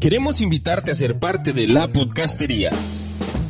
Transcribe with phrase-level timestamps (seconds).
[0.00, 2.70] Queremos invitarte a ser parte de la podcastería.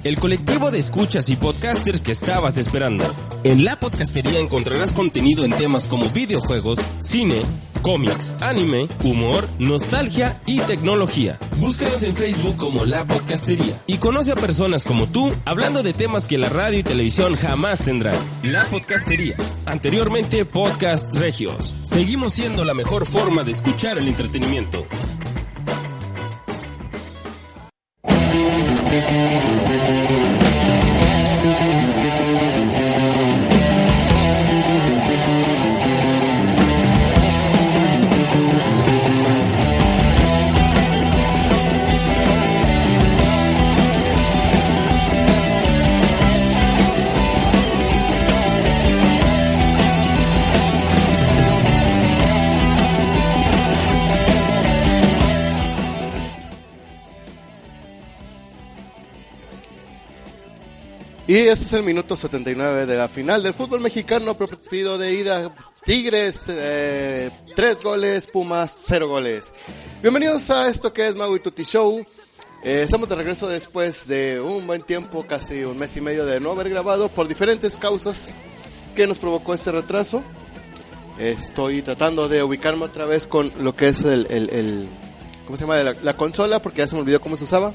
[0.02, 3.04] El colectivo de escuchas y podcasters que estabas esperando.
[3.44, 7.42] En la podcastería encontrarás contenido en temas como videojuegos, cine,
[7.82, 11.36] cómics, anime, humor, nostalgia y tecnología.
[11.58, 16.26] Búscanos en Facebook como La Podcastería y conoce a personas como tú hablando de temas
[16.26, 18.16] que la radio y televisión jamás tendrán.
[18.42, 19.36] La Podcastería.
[19.66, 21.74] Anteriormente Podcast Regios.
[21.82, 24.86] Seguimos siendo la mejor forma de escuchar el entretenimiento.
[61.46, 65.54] Este es el minuto 79 de la final del fútbol mexicano, partido de ida,
[65.84, 69.52] Tigres, eh, tres goles, Pumas, cero goles.
[70.02, 72.04] Bienvenidos a esto que es Maui y Tutti Show.
[72.64, 76.40] Eh, estamos de regreso después de un buen tiempo, casi un mes y medio de
[76.40, 78.34] no haber grabado por diferentes causas
[78.96, 80.22] que nos provocó este retraso.
[81.20, 84.88] Estoy tratando de ubicarme otra vez con lo que es el, el, el
[85.44, 85.76] ¿cómo se llama?
[85.84, 87.74] La, la consola, porque ya se me olvidó cómo se usaba.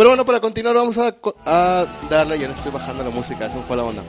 [0.00, 3.62] Pero bueno, para continuar vamos a, a darle, ya le estoy bajando la música, eso
[3.68, 4.02] fue la onda.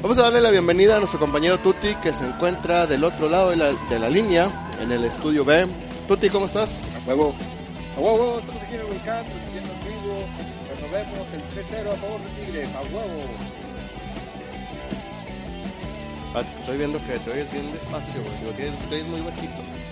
[0.00, 3.50] Vamos a darle la bienvenida a nuestro compañero Tuti que se encuentra del otro lado
[3.50, 4.48] de la, de la línea,
[4.80, 5.66] en el estudio B.
[6.06, 6.88] Tuti, ¿cómo estás?
[7.02, 7.34] A huevo.
[7.96, 10.24] A huevo, estamos aquí en el volcán, transmitiendo en vivo.
[10.76, 13.24] Renovemos el 3-0 a favor de Tigres, a huevo.
[16.36, 18.54] Ah, estoy viendo que te oyes bien despacio, güey.
[18.54, 19.83] Te oyes muy bajito.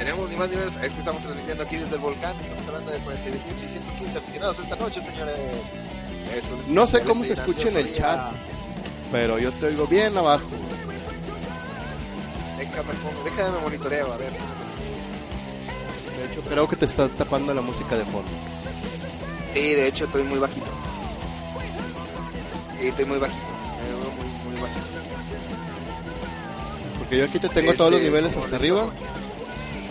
[0.00, 2.34] Tenemos ni más ni menos, es que estamos transmitiendo aquí desde el volcán.
[2.40, 5.36] Estamos hablando de 42.615 aficionados esta noche, señores.
[6.66, 8.32] Un- No sé cómo se escucha en el chat.
[9.12, 10.46] Pero yo te oigo bien abajo.
[12.58, 12.88] Déjame,
[13.24, 14.30] déjame monitoreo, a ver.
[14.32, 18.30] De hecho, creo que te está tapando la música de fondo.
[19.52, 20.66] Sí, de hecho, estoy muy bajito.
[22.80, 23.40] Sí, estoy muy bajito.
[23.82, 24.86] Me veo muy, muy bajito.
[26.98, 28.86] Porque yo aquí te tengo todos los Este, niveles ¿cómo hasta arriba.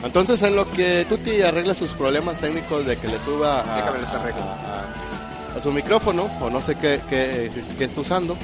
[0.04, 5.72] Entonces, en lo que Tuti arregla sus problemas técnicos de que le suba a, su
[5.72, 8.38] micrófono, o no sé qué, qué, qué está usando,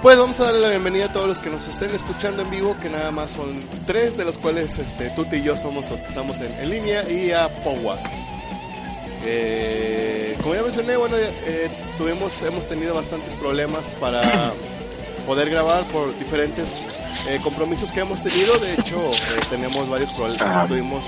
[0.00, 2.76] pues vamos a darle la bienvenida a todos los que nos estén escuchando en vivo,
[2.80, 6.08] que nada más son tres, de los cuales este, Tuti y yo somos los que
[6.08, 7.98] estamos en, en línea, y a Powa.
[9.24, 14.52] Eh, como ya mencioné, bueno, eh, tuvimos, hemos tenido bastantes problemas para
[15.26, 16.82] poder grabar por diferentes
[17.28, 18.58] eh, compromisos que hemos tenido.
[18.58, 21.04] De hecho, eh, tenemos varios problemas, tuvimos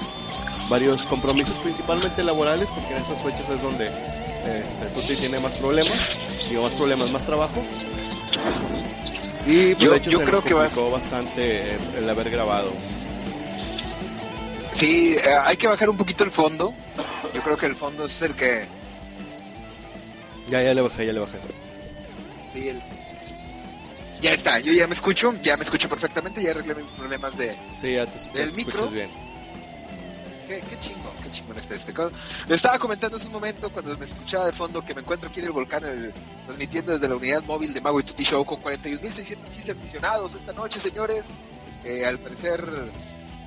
[0.69, 5.97] varios compromisos, principalmente laborales, porque en esas fechas es donde eh, Tuti tiene más problemas,
[6.49, 7.63] digo más problemas, más trabajo.
[9.47, 12.09] Y pues, Yo- de hecho yo se creo nos que vas- complicó bastante eh, el
[12.11, 12.71] haber grabado.
[14.73, 16.75] Sí, eh, hay que bajar un poquito el fondo.
[17.35, 18.67] Yo creo que el fondo es el que...
[20.49, 21.39] Ya, ya le bajé, ya le bajé.
[22.55, 22.83] sí, el-
[24.21, 27.57] Ya está, yo ya me escucho, ya me escucho perfectamente, ya arreglé mis problemas de...
[27.71, 28.87] Sí, ya te, ya te ¿Del escuchas micro?
[28.89, 29.11] bien.
[30.49, 31.93] Qué, qué chingón, qué chingón está este.
[31.93, 32.11] Lo
[32.55, 35.47] estaba comentando hace un momento cuando me escuchaba de fondo que me encuentro aquí en
[35.47, 36.13] el volcán el-
[36.47, 40.81] transmitiendo desde la unidad móvil de Mago y Tutti Show con 41.615 aficionados esta noche,
[40.81, 41.25] señores.
[41.85, 42.65] Eh, al parecer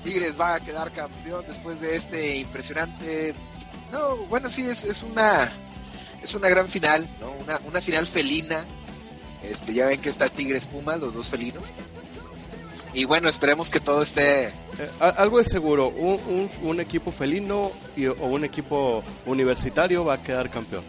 [0.04, 3.34] Tigres va a quedar campeón después de este impresionante...
[3.92, 5.52] No, bueno, sí, es, es una
[6.24, 7.32] es una gran final, ¿no?
[7.32, 8.64] Una, una final felina.
[9.44, 11.72] Este, ya ven que está Tigres Pumas, los dos felinos.
[12.94, 14.52] Y bueno, esperemos que todo esté Eh,
[15.00, 20.22] algo es seguro, un, un, un equipo felino y, o un equipo universitario va a
[20.22, 20.84] quedar campeón.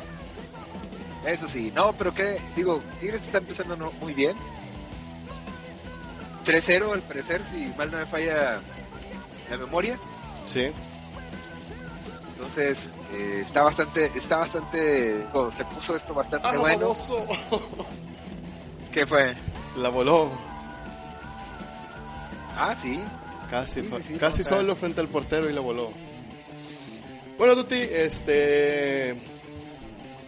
[1.24, 4.36] Eso sí, no, pero que, digo, Tigres está empezando no- muy bien.
[6.44, 8.58] 3-0 al parecer, si mal no me falla
[9.48, 9.96] la memoria.
[10.46, 10.70] Sí.
[12.34, 12.76] Entonces,
[13.14, 16.80] eh, está bastante, está bastante, oh, se puso esto bastante bueno.
[16.88, 17.24] baboso!
[18.92, 19.34] ¿Qué fue?
[19.76, 20.30] La voló.
[22.56, 23.00] Ah, sí.
[23.50, 25.92] Casi, Sí, sí, casi no, solo frente al portero y la voló.
[27.38, 29.20] Bueno, Tuti, este.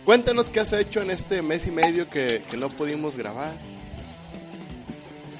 [0.04, 3.54] Cuéntanos qué has hecho en este mes y medio que, que no pudimos grabar.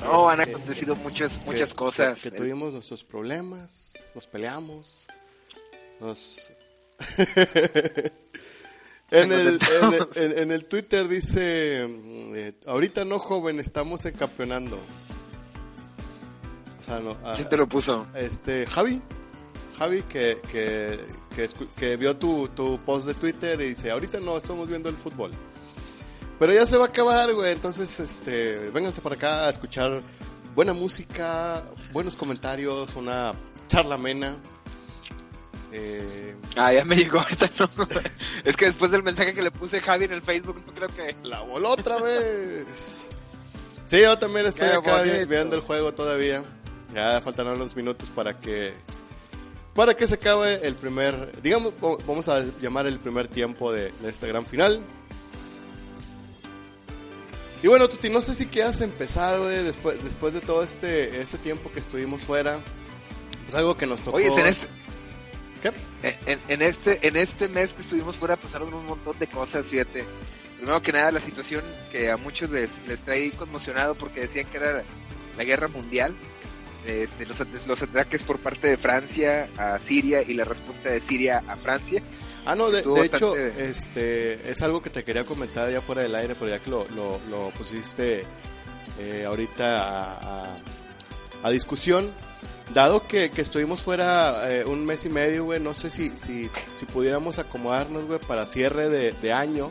[0.01, 2.21] No, han acontecido muchas, muchas que- cosas.
[2.21, 5.07] Que, tuvimos nuestros problemas, nos peleamos,
[6.01, 6.51] nos...
[9.23, 14.05] en, el, en, el, en- en el Twitter dice, mm, eh, ahorita no joven, estamos
[14.05, 14.79] encampeonando.
[16.79, 18.07] O sea, no, ah, ¿Quién te lo puso?
[18.15, 19.01] este, Javi,
[19.79, 20.99] Javi, que, que,
[21.77, 25.31] que vio tu, tu post de Twitter y dice, ahorita no estamos viendo el fútbol.
[26.39, 27.53] Pero ya se va a acabar, güey.
[27.53, 30.03] Entonces, este, vénganse para acá a escuchar
[30.55, 33.31] buena música, buenos comentarios, una
[33.69, 34.37] charla amena.
[35.77, 37.69] Eh, Ah, ya me llegó ahorita, no.
[38.45, 41.17] Es que después del mensaje que le puse Javi en el Facebook, no creo que.
[41.29, 43.09] la voló otra vez.
[43.87, 45.27] Sí, yo también estoy Qué acá bonito.
[45.27, 46.45] viendo el juego todavía.
[46.95, 48.73] Ya faltarán unos minutos para que
[49.75, 53.91] para que se acabe el primer, digamos, va- vamos a llamar el primer tiempo de,
[53.91, 54.81] de esta gran final.
[57.63, 61.39] Y bueno, Tuti, no sé si quieras empezar, güey, después, después de todo este, este
[61.39, 62.61] tiempo que estuvimos fuera.
[63.45, 64.19] Pues algo que nos tocó.
[64.19, 64.67] Oye, en este,
[66.03, 66.15] ¿Qué?
[66.27, 70.05] en, en este, en este mes que estuvimos fuera pasaron un montón de cosas, fíjate.
[70.59, 74.59] Primero que nada, la situación que a muchos les, les trae conmocionado porque decían que
[74.59, 74.83] era
[75.37, 76.15] la guerra mundial.
[76.87, 81.43] Este, los, los ataques por parte de Francia a Siria y la respuesta de Siria
[81.49, 82.03] a Francia.
[82.45, 86.03] Ah, no, de, de hecho, bastante- este, es algo que te quería comentar ya fuera
[86.03, 88.27] del aire, pero ya que lo, lo, lo pusiste
[88.99, 90.57] eh, ahorita a, a-
[91.43, 92.13] a discusión,
[92.73, 96.51] dado que, que estuvimos fuera eh, un mes y medio, güey, no sé si, si,
[96.77, 99.67] si pudiéramos acomodarnos, güey, para cierre de, de año,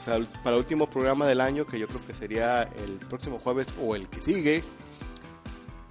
[0.00, 3.38] o sea, para el último programa del año, que yo creo que sería el próximo
[3.38, 4.64] jueves o el que sigue,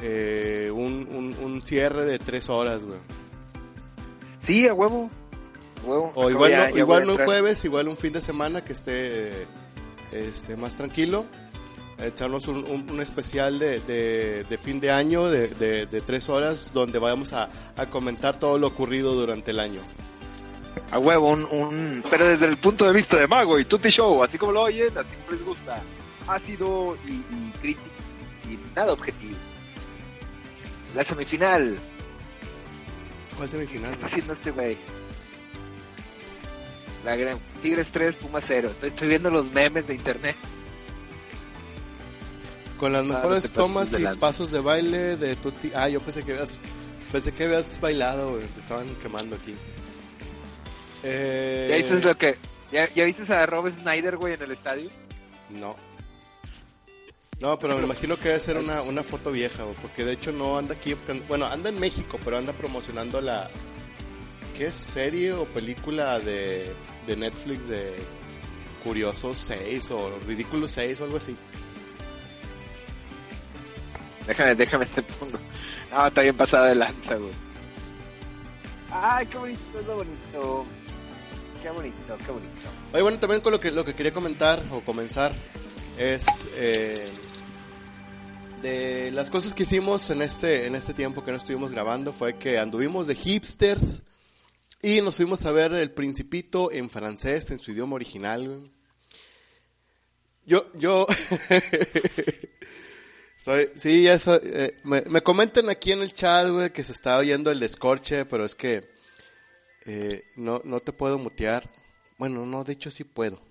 [0.02, 3.00] eh, un, un, un cierre de tres horas, güey.
[4.40, 5.10] Sí, a huevo.
[5.84, 6.12] a huevo.
[6.16, 8.74] O igual, ya- no, ya igual no un jueves, igual un fin de semana que
[8.74, 9.46] esté
[10.12, 11.26] este, más tranquilo.
[12.02, 16.72] Echarnos un, un- un especial de, de- de fin de año de, de- tres horas
[16.74, 19.82] donde vamos a, a comentar todo lo ocurrido durante el año.
[20.92, 22.04] A huevo, un, un...
[22.10, 24.88] Pero desde el punto de vista de Mago y Tutti Show, así como lo oyen,
[24.98, 25.82] así como les gusta.
[26.28, 27.86] Ácido y, y crítico
[28.50, 29.36] y nada objetivo.
[30.96, 31.78] La semifinal,
[33.38, 33.96] ¿Cuál semifinal?
[34.04, 34.78] haciendo este güey?
[37.06, 37.40] La gran...
[37.62, 38.70] Tigres 3, Puma 0.
[38.72, 40.36] Estoy, estoy viendo los memes de internet.
[42.82, 45.72] Con las mejores tomas y pasos de baile de Tuti.
[45.76, 46.60] Ah, yo pensé que habías,
[47.12, 48.40] pensé que habías bailado.
[48.40, 49.54] Te estaban quemando aquí.
[51.04, 52.38] Eh, ¿Ya viste lo que...
[52.72, 54.90] ¿Ya, ya viste a Rob Snyder, güey, en el estadio?
[55.52, 55.76] No.
[57.40, 60.32] No, pero me imagino que debe ser una, una foto vieja, güey, porque de hecho
[60.32, 60.96] no anda aquí,
[61.28, 63.48] bueno, anda en México, pero anda promocionando la,
[64.58, 64.72] ¿qué?
[64.72, 66.74] ¿Serie o película de,
[67.06, 67.94] de Netflix de
[68.84, 71.36] Curiosos 6 o Ridículos 6 o algo así?
[74.32, 75.38] Déjame, déjame te pongo.
[75.92, 77.34] Ah, está bien pasada de lanza, güey.
[78.90, 80.66] Ay, qué bonito, es lo bonito.
[81.62, 82.70] Qué bonito, qué bonito.
[82.94, 85.34] Oye, bueno, también con lo que, lo que quería comentar o comenzar
[85.98, 86.24] es
[86.56, 87.10] eh,
[88.62, 92.38] de las cosas que hicimos en este, en este tiempo que no estuvimos grabando fue
[92.38, 94.02] que anduvimos de hipsters
[94.82, 98.48] y nos fuimos a ver El Principito en francés, en su idioma original.
[98.48, 98.72] güey.
[100.46, 101.06] Yo, yo,
[103.44, 107.18] soy, sí, soy, eh, me, me comentan aquí en el chat, güey, que se está
[107.18, 108.90] oyendo el descorche, pero es que
[109.86, 111.70] eh, no, no te puedo mutear.
[112.18, 113.42] Bueno, no, de hecho sí puedo.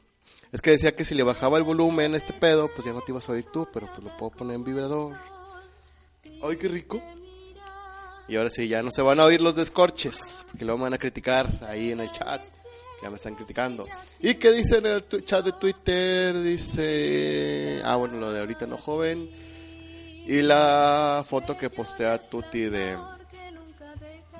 [0.52, 3.00] Es que decía que si le bajaba el volumen a este pedo, pues ya no
[3.00, 5.14] te ibas a oír tú, pero pues lo puedo poner en vibrador.
[6.42, 7.02] Ay, qué rico.
[8.28, 10.99] Y ahora sí, ya no se van a oír los descorches, porque luego van a
[10.99, 12.40] criticar ahí en el chat.
[13.02, 13.87] Ya me están criticando.
[14.20, 16.40] ¿Y qué dice en el chat de Twitter?
[16.42, 17.80] Dice...
[17.85, 19.50] Ah, bueno, lo de ahorita no joven.
[20.26, 22.96] Y la foto que postea Tuti de...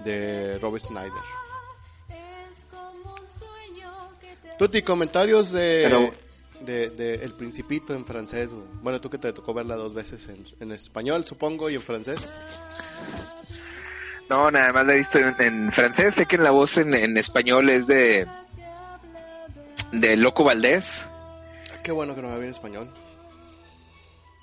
[0.05, 1.13] De Robert Snyder.
[4.59, 6.11] Tuti, comentarios de, Pero-
[6.61, 8.51] de, de El Principito en francés.
[8.51, 8.65] güey.
[8.83, 12.33] Bueno, tú que te tocó verla dos veces en, en español, supongo, y en francés.
[14.29, 16.15] No, nada más la he visto en, en francés.
[16.15, 18.27] Sé que en la voz en, en español es de.
[19.93, 21.05] de Loco Valdés.
[21.83, 22.89] Qué bueno que no me vi en español.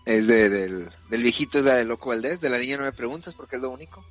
[0.07, 2.39] Es de, del, del viejito, es la de Loco Valdés.
[2.39, 4.03] De la niña no me preguntas porque es lo único.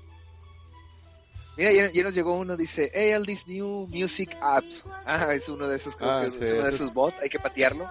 [1.56, 4.64] Mira, ya, ya nos llegó uno, dice, hey, all this new music app.
[5.06, 7.16] Ah, es uno de esos, creo Ah, que es sí, uno de esos es- bots,
[7.22, 7.88] hay que patearlo.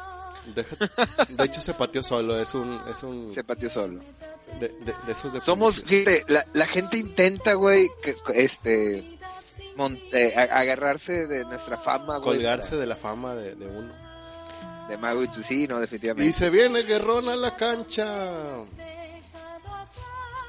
[0.54, 0.76] Deja-
[1.30, 2.40] de hecho, se pateó solo.
[2.40, 2.80] Es un.
[2.92, 4.02] Es un Se pateó solo.
[4.60, 9.04] de, de- de esos de Somos, fíjate, la, la gente intenta, güey, que- este,
[9.76, 9.98] mon-
[10.36, 12.36] a- agarrarse de nuestra fama, güey.
[12.38, 14.05] Colgarse de la fama de, de uno.
[14.90, 16.30] De Mago sí, no, definitivamente.
[16.30, 18.06] Y se viene Guerrón a la cancha.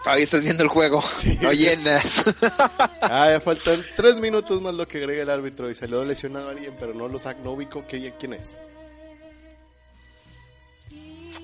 [0.04, 1.02] Todavía estás viendo el juego.
[1.16, 1.38] Sí.
[1.40, 2.04] No llenas.
[3.00, 6.74] Ah, ya faltan tres minutos más lo que agrega el árbitro y salió lesionado alguien,
[6.78, 8.56] pero no lo sac, no ubico que- quién es.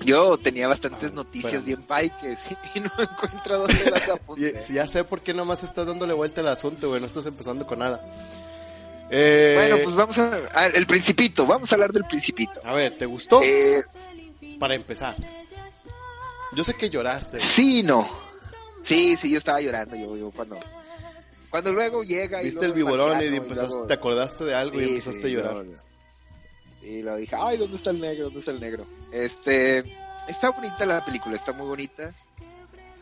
[0.03, 2.37] Yo tenía bastantes Ah, noticias bien paiques
[2.75, 4.59] y no encuentro dónde las apunté.
[4.69, 6.99] ya sé por qué nomás estás dándole vuelta al asunto, güey.
[6.99, 8.01] No estás empezando con nada.
[9.09, 12.53] Eh, Bueno, pues vamos a, a- el principito, vamos a hablar del principito.
[12.63, 13.41] A ver, ¿te gustó?
[13.43, 13.83] Eh,
[14.59, 15.15] Para empezar.
[16.55, 17.39] Yo sé que lloraste.
[17.41, 18.07] sí, no.
[18.83, 20.59] Sí, sí, yo estaba llorando, yo, yo cuando,
[21.49, 24.81] cuando luego llega y Viste el luego viborón y empezaste, luego- te acordaste de algo
[24.81, 25.53] y empezaste sí, a llorar.
[25.53, 25.81] luego-
[26.81, 28.25] Y lo dije, ay, ¿dónde está el negro?
[28.25, 28.85] ¿Dónde está el negro?
[29.13, 29.79] Este,
[30.27, 32.11] está bonita la película, está muy bonita.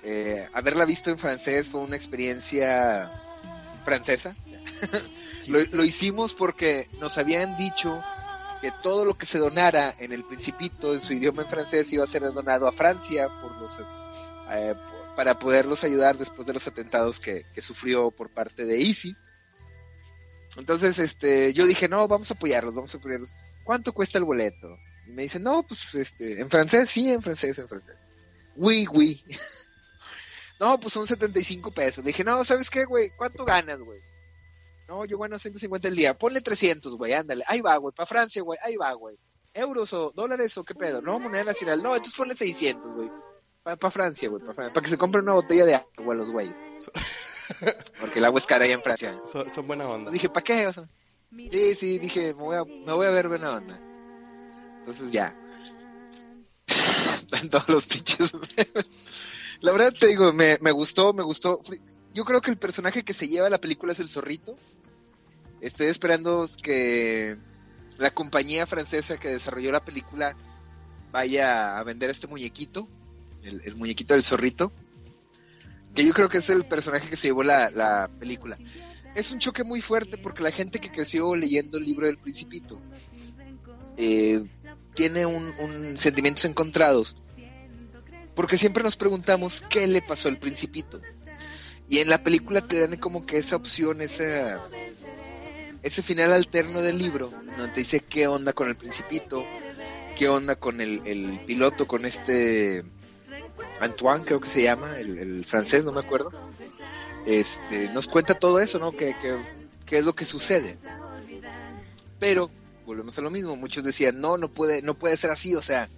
[0.03, 3.09] Eh, haberla visto en francés fue una experiencia
[3.83, 4.35] francesa.
[5.51, 8.01] lo, lo hicimos porque nos habían dicho
[8.61, 12.03] que todo lo que se donara en el Principito, en su idioma en francés, iba
[12.03, 13.79] a ser donado a Francia por los,
[14.51, 14.75] eh,
[15.15, 19.15] para poderlos ayudar después de los atentados que, sufrió por parte de ISI.
[20.57, 23.33] Entonces, este, yo dije, no, vamos a apoyarlos, vamos a apoyarlos.
[23.63, 24.77] ¿Cuánto cuesta el boleto?
[25.07, 27.95] Y me dicen, no, pues, este, en francés, sí, en francés, en francés.
[28.55, 29.23] Oui, oui.
[30.59, 32.05] no, pues son 75 pesos.
[32.05, 33.09] Dije, no, ¿sabes qué, güey?
[33.17, 33.99] ¿Cuánto ganas, güey?
[34.91, 36.17] No, yo gano 150 el día.
[36.17, 37.45] Ponle 300, güey, ándale.
[37.47, 39.15] Ahí va, güey, para Francia, güey, ahí va, güey.
[39.53, 41.01] ¿Euros o dólares o qué pedo?
[41.01, 41.81] No, moneda nacional.
[41.81, 43.09] No, entonces ponle 600, güey.
[43.63, 46.57] Para Francia, güey, para que se compre una botella de agua los güeyes.
[48.01, 49.21] Porque el agua es cara allá en Francia.
[49.31, 50.11] Son, son buena onda.
[50.11, 50.67] Dije, ¿para qué?
[50.67, 50.89] O sea,
[51.29, 53.79] sí, sí, dije, me voy, a, me voy a ver buena onda.
[54.79, 55.33] Entonces ya.
[57.31, 58.29] En todos los pinches.
[59.61, 61.61] la verdad te digo, me, me gustó, me gustó.
[62.13, 64.55] Yo creo que el personaje que se lleva la película es el zorrito.
[65.61, 67.37] Estoy esperando que
[67.97, 70.35] la compañía francesa que desarrolló la película
[71.11, 72.87] vaya a vender este muñequito,
[73.43, 74.71] el, muñequito del zorrito,
[75.93, 78.57] que yo creo que es el personaje que se llevó la, la película
[79.15, 82.81] es un choque muy fuerte porque la gente que creció leyendo el libro del Principito
[83.97, 84.43] eh,
[84.95, 87.15] tiene un, un sentimientos encontrados.
[88.35, 91.01] Porque siempre nos preguntamos qué le pasó al Principito.
[91.91, 94.59] Y en la película te dan como que esa opción, esa,
[95.83, 99.45] ese final alterno del libro, donde te dice qué onda con el Principito,
[100.17, 102.83] qué onda con el, el piloto, con este
[103.79, 106.31] Antoine, creo que se llama, el, el francés, no me acuerdo
[107.25, 108.91] este, nos cuenta todo eso, ¿no?
[108.91, 109.37] Que, que,
[109.85, 110.77] que, es lo que sucede.
[112.19, 112.49] Pero,
[112.85, 115.89] volvemos a lo mismo, muchos decían, no, no puede, no puede ser así, o sea,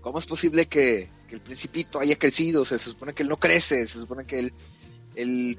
[0.00, 2.62] ¿cómo es posible que, que el principito haya crecido?
[2.62, 4.52] O sea, se supone que él no crece, se supone que el,
[5.16, 5.58] el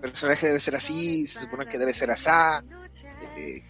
[0.00, 2.62] personaje debe ser así, se supone que debe ser asá,
[3.36, 3.62] eh,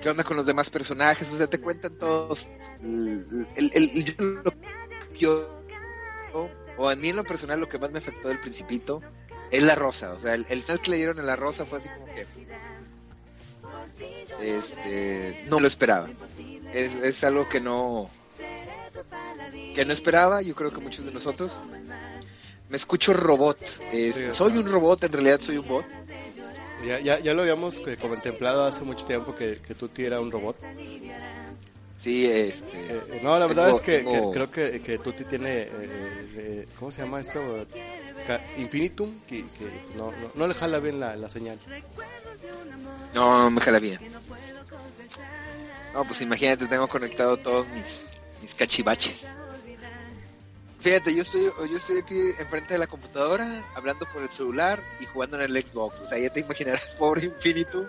[0.00, 1.30] ¿qué onda con los demás personajes?
[1.30, 2.48] O sea, te cuentan todos,
[2.82, 4.42] el, el, yo,
[5.18, 5.60] yo,
[6.76, 9.00] o a mí en lo personal lo que más me afectó del principito
[9.50, 11.78] es la rosa, o sea, el, el tal que le dieron a la rosa fue
[11.78, 12.26] así como que
[14.40, 16.08] este no lo esperaba.
[16.72, 18.08] Es, es algo que no
[19.74, 21.52] que no esperaba, yo creo que muchos de nosotros.
[22.70, 23.58] Me escucho robot.
[23.92, 25.84] Eh, sí, soy un robot, en realidad soy un bot.
[26.86, 30.30] Ya, ya, ya lo habíamos eh, contemplado hace mucho tiempo que, que Tuti era un
[30.30, 30.56] robot.
[31.98, 32.78] Sí, este.
[32.88, 34.30] Eh, no, la verdad tengo, es que, tengo...
[34.30, 35.68] que, creo que, que Tuti tiene.
[35.68, 37.66] Eh, ¿Cómo se llama esto?
[38.56, 41.58] Infinitum, que, que no, no, no, le jala bien la, la, señal.
[43.12, 43.98] No, no me jala bien.
[45.92, 48.06] No, pues imagínate, tengo conectado todos mis,
[48.40, 49.26] mis cachivaches.
[50.80, 55.06] Fíjate, yo estoy, yo estoy aquí enfrente de la computadora, hablando por el celular y
[55.06, 56.00] jugando en el Xbox.
[56.00, 57.86] O sea, ya te imaginarás, pobre Infinitum.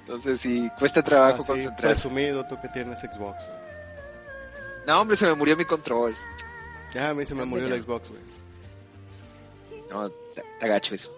[0.00, 2.02] Entonces, sí, cuesta trabajo ah, sí, concentrarse.
[2.02, 3.44] presumido tú que tienes Xbox.
[4.86, 6.16] No, hombre, se me murió mi control.
[6.92, 8.22] Ya, a mí se me murió el Xbox, güey.
[9.90, 11.12] No, te, te agacho eso.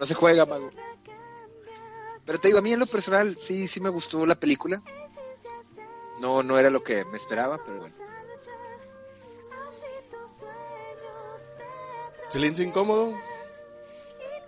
[0.00, 0.70] No se juega, mago.
[2.24, 4.82] Pero te digo, a mí en lo personal sí, sí me gustó la película.
[6.20, 7.94] No, no era lo que me esperaba, pero bueno.
[12.28, 13.18] Silencio incómodo.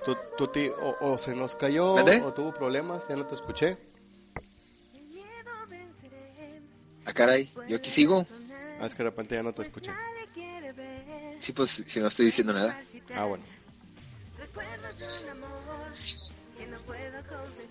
[0.04, 0.50] ¿Tú, tú
[0.80, 3.78] o, o, se nos cayó o tuvo problemas, ya no te escuché.
[7.04, 8.26] Ah, caray, yo aquí sigo.
[8.80, 9.92] Ah, es que de repente ya no te escuché.
[11.40, 12.78] Sí, pues si no estoy diciendo nada.
[13.14, 13.44] Ah, bueno.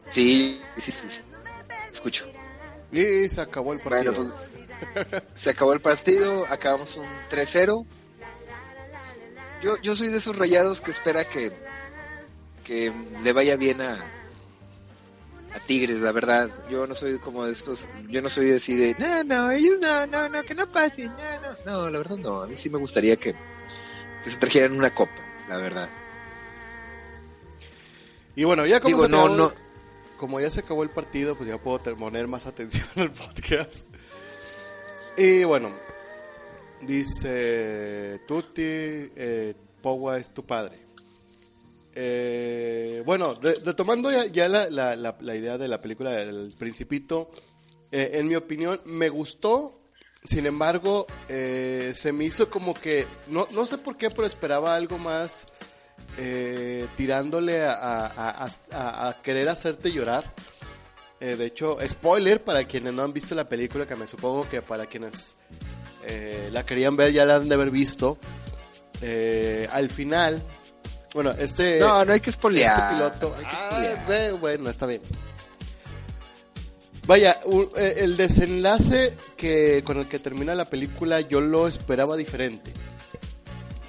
[0.10, 1.22] Sí, sí, sí, sí.
[1.92, 2.26] Escucho.
[2.92, 4.14] Y se acabó el partido.
[4.14, 4.34] Bueno,
[4.94, 7.86] pues, se acabó el partido, acabamos un 3-0.
[9.64, 11.52] Yo, yo soy de esos rayados que espera que,
[12.64, 12.92] que
[13.24, 14.04] le vaya bien a,
[15.54, 16.50] a Tigres, la verdad.
[16.70, 19.78] Yo no soy como de estos, yo no soy de decir de, no, no, ellos
[19.80, 21.50] no, no, no, que no pase, no, no.
[21.66, 23.36] No, la verdad no, a mí sí me gustaría que,
[24.24, 25.14] que se trajeran una copa,
[25.48, 25.90] la verdad.
[28.36, 29.52] Y bueno, ya como, Digo, no, no.
[30.22, 33.86] Como ya se acabó el partido, pues ya puedo poner más atención al podcast.
[35.18, 35.70] Y bueno,
[36.82, 40.80] dice Tutti, eh, Powa es tu padre.
[41.94, 47.32] Eh, bueno, re- retomando ya, la idea de la película del Principito,
[47.92, 49.82] eh, en mi opinión me gustó,
[50.24, 54.76] sin embargo, eh, se me hizo como que, no, no sé por qué, pero esperaba
[54.76, 55.48] algo más
[56.18, 60.34] eh, tirándole a, a- a- a- querer hacerte llorar.
[61.20, 64.62] Eh, de hecho, spoiler para quienes no han visto la película, que me supongo que
[64.62, 65.36] para quienes
[66.04, 68.18] eh, la querían ver ya la han de haber visto.
[69.02, 70.44] Eh, al final,
[71.14, 72.76] bueno, este, No, no hay que spoilear.
[72.80, 74.06] este piloto, no que spoilear.
[74.40, 75.02] bueno, está bien.
[77.08, 77.40] Vaya,
[77.78, 82.72] eh, el desenlace que con el que termina la película yo lo esperaba diferente.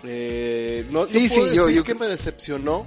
[0.04, 2.86] Eh, no, no Sí, puedo sí, yo- decir yo- que me decepcionó.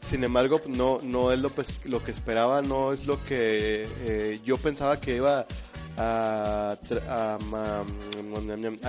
[0.00, 4.40] Sin embargo, no, no es lo, pues, lo que esperaba, no es lo que eh,
[4.44, 5.46] yo pensaba que iba
[5.96, 6.76] a,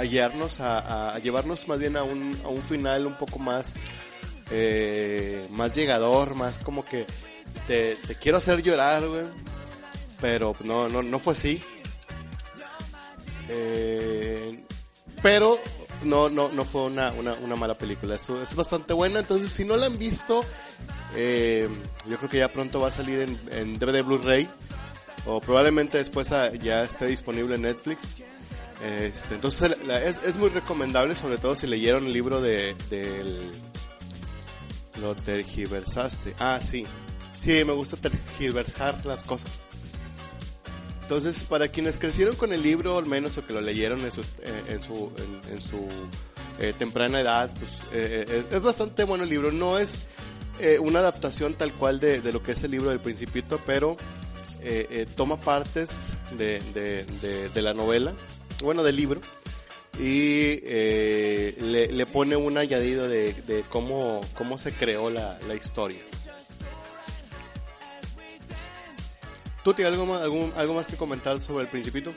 [0.03, 3.79] guiarnos, a, a llevarnos más bien a un, a un final un poco más,
[4.51, 7.05] eh, más llegador, más como que
[7.67, 9.25] te, te quiero hacer llorar, güey.
[10.21, 11.61] Pero no, no, no fue así.
[13.49, 14.63] Eh,
[15.21, 15.57] pero
[16.03, 18.15] no, no, no fue una, una, mala película.
[18.15, 19.19] Es, es bastante buena.
[19.19, 20.43] Entonces, si no la han visto,
[21.15, 21.67] eh,
[22.07, 24.47] yo creo que ya pronto va a salir en, en DVD Blu-ray.
[25.25, 28.23] O probablemente después ah, ya esté disponible en Netflix.
[28.83, 33.51] Este, entonces es, es muy recomendable, sobre todo si leyeron el libro de del
[35.01, 36.35] lo tergiversaste.
[36.39, 36.85] Ah, sí.
[37.37, 39.67] Sí, me gusta tergiversar las cosas.
[41.07, 44.19] Entonces, para quienes crecieron con el libro, al menos, o que lo leyeron en su,
[44.19, 45.09] eh, en su,
[45.49, 45.87] en, su
[46.59, 49.53] eh, temprana edad, pues eh, eh, es bastante bueno el libro.
[49.53, 50.01] No es
[50.59, 53.95] eh, una adaptación tal cual de, lo que es el libro del Principito, pero
[54.61, 58.13] eh, toma partes de, de, la novela,
[58.61, 59.21] bueno, del libro,
[60.01, 66.01] y le, le pone un añadido de, cómo, cómo se creó la historia.
[69.67, 72.13] ¿Tú tienes algo más, algún, algo más que comentar sobre el Principito?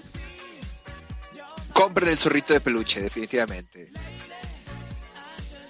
[1.73, 3.91] Compren el zorrito de peluche, definitivamente.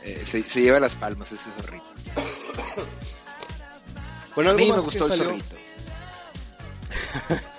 [0.04, 1.86] Eh, se, se lleva las palmas ese zorrito.
[4.34, 5.56] Bueno, A algo mí me más, que gustó el salió, zorrito.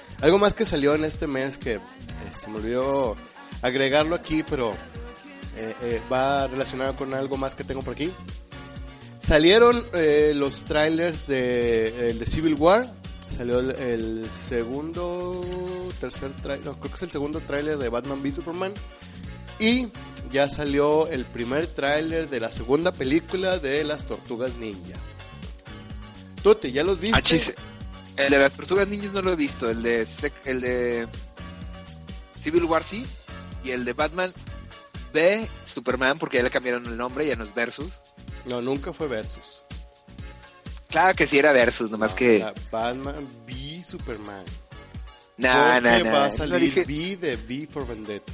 [0.21, 1.79] algo más que salió en este mes que eh,
[2.31, 3.17] se me olvidó
[3.63, 4.73] agregarlo aquí, pero
[5.57, 8.11] eh, eh, va relacionado con algo más que tengo por aquí.
[9.19, 13.00] Salieron eh, los trailers de, el de Civil War.
[13.41, 15.43] Salió el, el segundo,
[15.99, 18.71] tercer trailer, no, creo que es el segundo trailer de Batman v Superman.
[19.57, 19.87] Y
[20.31, 24.95] ya salió el primer tráiler de la segunda película de las Tortugas Ninja.
[26.43, 27.55] Tuti, ¿ya los viste?
[27.57, 29.67] Ah, el de las tortugas ninjas no lo he visto.
[29.67, 30.07] El de,
[30.45, 31.07] el de
[32.39, 33.07] Civil War sí.
[33.63, 34.31] Y el de Batman
[35.13, 37.91] de Superman, porque ya le cambiaron el nombre, ya no es Versus.
[38.45, 39.63] No, nunca fue Versus.
[40.91, 42.35] Claro que sí era Versus, nomás No, que...
[42.37, 44.43] era Batman v Superman.
[45.37, 46.11] Nah, Porque nah, nah.
[46.11, 48.33] va a No, salir dije- V de V for Vendetta.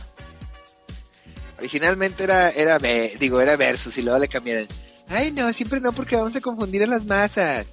[1.59, 4.67] Originalmente era, era, digo, era Versus y luego le cambiaron.
[5.07, 7.67] Ay, no, siempre no, porque vamos a confundir a las masas.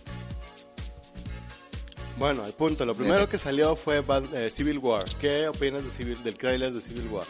[2.16, 4.02] Bueno, el punto, lo primero que salió fue
[4.34, 5.04] eh, Civil War.
[5.20, 7.26] ¿Qué opinas de Civil, del tráiler de Civil War?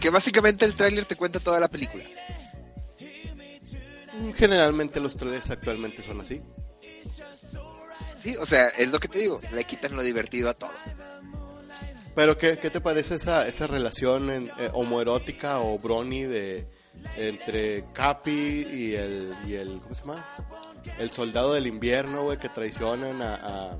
[0.00, 2.04] Que básicamente el tráiler te cuenta toda la película.
[4.36, 6.40] Generalmente los trailers actualmente son así.
[8.22, 10.70] Sí, o sea, es lo que te digo, le quitan lo divertido a todo.
[12.14, 16.66] Pero ¿qué, qué te parece esa, esa relación en- eh, homoerótica o brony de
[17.16, 20.26] entre Capi y el, y el ¿cómo se llama?
[20.98, 23.70] El soldado del invierno, güey, que traicionan a, a,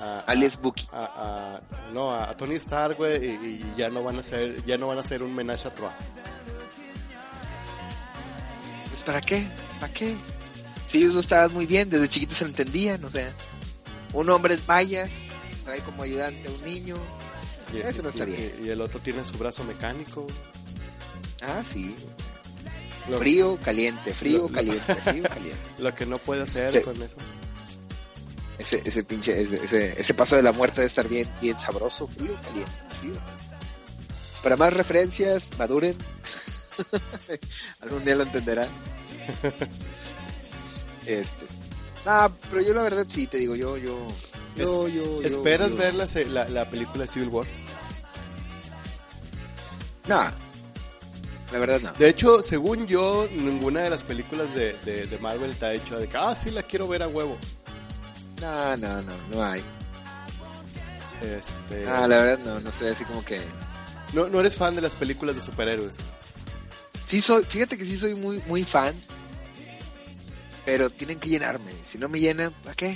[0.00, 0.86] a- Alias Bucky.
[0.92, 4.76] a, a- no, a, Tony Stark, güey, y, y ya no van a ser, ya
[4.76, 5.94] no van a ser un menage a trois.
[9.04, 9.46] Pues ¿para qué?
[9.80, 10.14] ¿Para qué?
[10.90, 13.32] Si ellos lo estaban muy bien, desde chiquitos se lo entendían, o sea,
[14.12, 15.08] un hombre es vaya,
[15.64, 16.96] trae como ayudante a un niño.
[17.72, 18.52] Y, Eso no está y- bien.
[18.62, 20.26] y- y el otro tiene su brazo mecánico.
[21.42, 21.94] Ah, sí.
[23.08, 25.58] Lo, Frío, caliente, frío, Lo- caliente, frío, caliente.
[25.78, 26.80] lo que no puede hacer Sí.
[26.82, 27.16] con eso.
[28.58, 32.06] Ese, ese pinche, ese, ese, ese paso de la muerte debe estar bien, bien sabroso,
[32.06, 33.12] frío, caliente, frío.
[34.42, 35.96] Para más referencias, maduren.
[37.80, 38.68] Algún día lo entenderán.
[41.06, 41.46] este.
[42.04, 44.08] Ah, pero yo la verdad sí, te digo, yo, yo,
[44.56, 47.46] yo, ¿Esperas yo- ver la, la, la película Civil War?
[50.08, 50.30] No.
[51.52, 51.92] La verdad no.
[51.92, 56.08] De hecho, según yo, ninguna de las películas de, de, de Marvel está hecha de
[56.08, 57.36] que, ah, sí, la quiero ver a huevo.
[58.40, 59.62] No, no, no, no hay.
[61.22, 63.40] Este, Ah, la verdad no, no soy así como que...
[64.12, 65.92] no, no eres fan de las películas de superhéroes.
[67.12, 68.94] Sí soy, fíjate que sí soy muy, muy fan,
[70.64, 71.70] pero tienen que llenarme.
[71.90, 72.92] Si no me llenan, ¿para qué?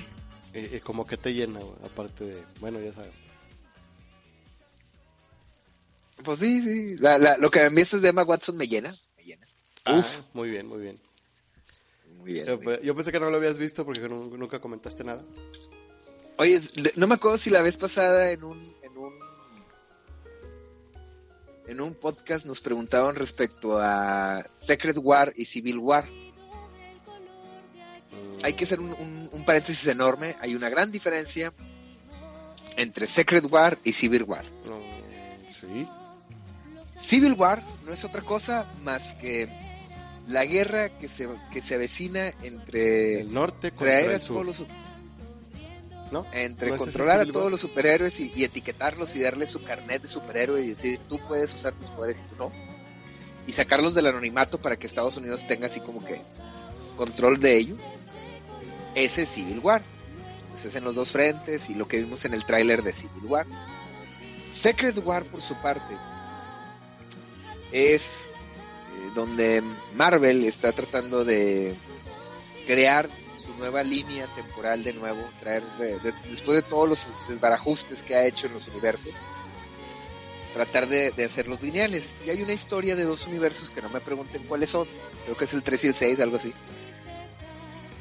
[0.54, 3.12] Eh, eh, como que te llena, aparte de, bueno, ya sabes.
[6.24, 6.96] Pues sí, sí.
[6.96, 8.90] La, la, lo que me enviaste de Emma Watson me llena.
[9.18, 9.46] Me llena.
[9.84, 10.02] Ah,
[10.32, 10.98] muy bien, muy bien.
[12.16, 12.46] Muy bien.
[12.46, 12.80] Yo, muy bien.
[12.84, 15.22] yo pensé que no lo habías visto porque nu- nunca comentaste nada.
[16.38, 16.62] Oye,
[16.96, 18.75] no me acuerdo si la vez pasada en un,
[21.66, 26.06] en un podcast nos preguntaban respecto a Secret War y Civil War.
[28.42, 30.36] Hay que hacer un, un- un paréntesis enorme.
[30.40, 31.52] Hay una gran diferencia
[32.76, 34.44] entre Secret War y Civil War.
[34.66, 34.76] No,
[35.48, 35.88] sí.
[37.00, 39.48] Civil War no es otra cosa más que
[40.28, 44.44] la guerra que se, que se avecina entre El norte contra el sur.
[46.10, 46.24] ¿No?
[46.32, 49.62] entre ¿No es ese controlar a todos los superhéroes y, y etiquetarlos y darles su
[49.62, 52.52] carnet de superhéroe y decir tú puedes usar tus poderes y tú no
[53.46, 56.20] y sacarlos del anonimato para que Estados Unidos tenga así como que
[56.96, 57.76] control de ello.
[58.94, 59.82] Ese es Civil War.
[60.42, 63.26] Entonces es en los dos frentes y lo que vimos en el tráiler de Civil
[63.26, 63.46] War.
[64.60, 65.94] Secret War por su parte
[67.70, 69.62] es eh, donde
[69.94, 71.76] Marvel está tratando de
[72.66, 73.08] crear
[73.56, 78.26] nueva línea temporal de nuevo, traer de- de- después de todos los desbarajustes que ha
[78.26, 79.12] hecho en los universos,
[80.54, 82.04] tratar de, hacerlos lineales.
[82.26, 84.86] Y hay una historia de dos universos que no me pregunten cuáles son,
[85.24, 86.52] creo que es el 3 y el 6, algo así.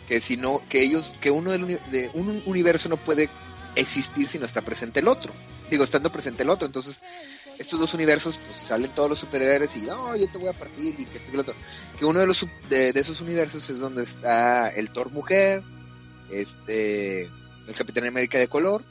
[0.07, 3.29] Que si no, que ellos, que uno del de un universo no puede
[3.75, 5.33] existir si no está presente el otro.
[5.69, 7.01] Digo, estando presente el otro, entonces
[7.57, 10.93] estos dos universos, pues salen todos los superhéroes y no, yo te voy a partir
[10.99, 11.55] y que esto y lo otro.
[11.97, 15.61] Que uno de los de, de esos universos es donde está el Thor mujer,
[16.31, 18.83] este, el Capitán América de color,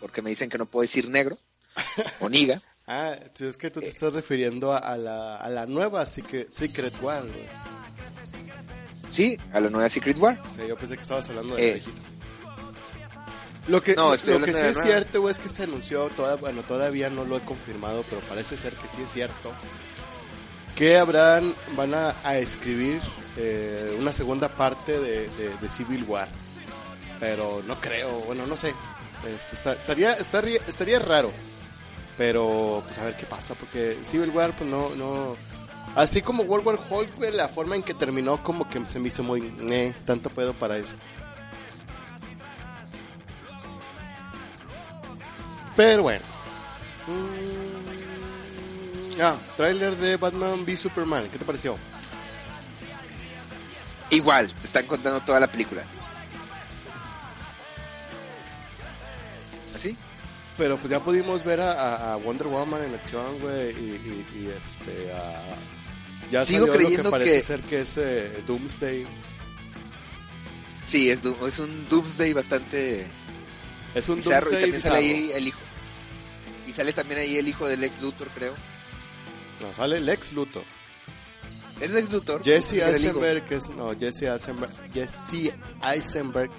[0.00, 1.36] porque me dicen que no puedo decir negro
[2.20, 2.60] o niga.
[2.84, 3.90] Ah, sí, es que tú te Eh.
[3.90, 7.46] estás refiriendo a, a la, a la nueva Secret, Secret War, güey.
[9.08, 10.42] Sí, a la nueva Secret War.
[10.56, 11.82] Sea, yo pensé que estabas hablando de Eh.
[13.68, 16.62] Lo que, No, lo, que sí es cierto, güey, es que se anunció, toda, bueno,
[16.62, 19.52] todavía no lo he confirmado, pero parece ser que sí es cierto,
[20.74, 23.00] que habrán, van a, a escribir
[23.36, 26.28] eh, una segunda parte de, de- de Civil War.
[27.20, 28.74] Pero no creo, bueno, no sé.
[29.32, 31.30] Este, está- estaría, estaría, estaría raro.
[32.18, 35.36] Pero, pues a ver qué pasa, porque Civil War, pues no, no...
[35.94, 39.08] Así como World War Hulk, güey, la forma en que terminó como que se me
[39.08, 39.54] hizo muy...
[39.70, 40.94] Eh, tanto pedo para eso.
[45.76, 46.24] Pero bueno.
[47.06, 51.28] Mm, ah, tráiler de Batman v Superman.
[51.30, 51.76] ¿Qué te pareció?
[54.10, 55.82] Igual, te están contando toda la película.
[59.74, 59.96] ¿Así?
[60.58, 65.10] Pero pues ya pudimos ver a, Wonder Woman en acción, güey, y, y- y, este,
[66.30, 69.06] ya Sigo salió lo que creyendo parece que- ser que es eh, Doomsday.
[70.88, 73.06] Sí, es, es un Doomsday bastante
[73.94, 75.58] Es un bizarro y sale ahí el hijo.
[76.66, 78.54] Y sale también ahí el hijo de Lex Luthor, creo.
[79.60, 80.64] No, sale Lex Luthor.
[81.80, 82.42] ¿Es Lex Luthor?
[82.44, 82.74] Jesse.
[82.74, 85.52] Eisenberg, que es, no, Jesse Eisenberg, Jesse
[85.82, 86.50] Eisenberg,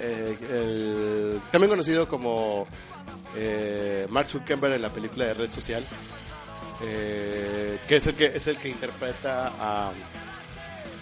[0.00, 2.66] eh, el- también conocido como
[3.36, 5.84] eh, Mark Zuckerberg en la película de Red Social,
[6.82, 9.92] eh, que es el que es el que interpreta a,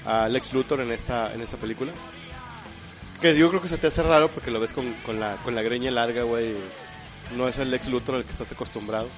[0.07, 1.93] a Lex Luthor en esta en esta película.
[3.21, 5.55] Que yo creo que se te hace raro porque lo ves con, con la con
[5.55, 6.55] la greña larga, güey.
[7.37, 9.09] No es el Lex Luthor al que estás acostumbrado.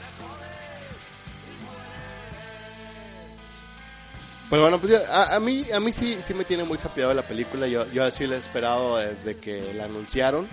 [4.48, 7.12] Pero bueno, pues ya, a, a mí, a mí sí, sí me tiene muy hypeado
[7.12, 7.66] la película.
[7.66, 10.48] Yo, yo así la he esperado desde que la anunciaron.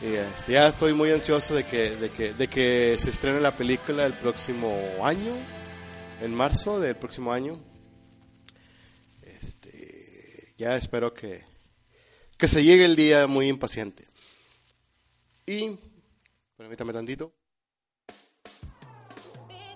[0.00, 3.54] Y este, ya estoy muy ansioso de que, de que, de que se estrene la
[3.54, 5.34] película el próximo año,
[6.22, 7.60] en marzo del próximo año.
[9.22, 11.44] Este, ya espero que,
[12.40, 14.08] que se llegue el día muy impaciente.
[15.46, 15.78] Y,
[16.56, 17.32] permítame tantito.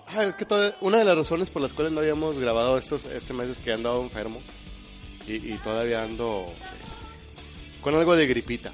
[0.07, 3.05] Ah, es que toda- una de las razones por las cuales no habíamos grabado estos
[3.05, 4.41] este mes es que he andado enfermo
[5.27, 8.71] y, todavía ando este, con algo de gripita.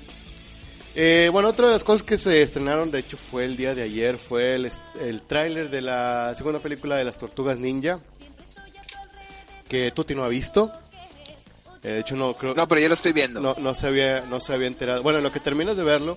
[0.94, 3.82] Eh, bueno, otra de las cosas que se estrenaron, de hecho, fue el día de
[3.84, 8.02] ayer, fue el, el tráiler de la segunda película de las Tortugas Ninja,
[9.70, 10.72] que Tuti no ha visto.
[11.84, 13.40] Eh, de hecho, no creo No, pero yo lo estoy viendo.
[13.40, 15.02] no, no se había no se había enterado.
[15.04, 16.16] Bueno, en lo que terminas de verlo,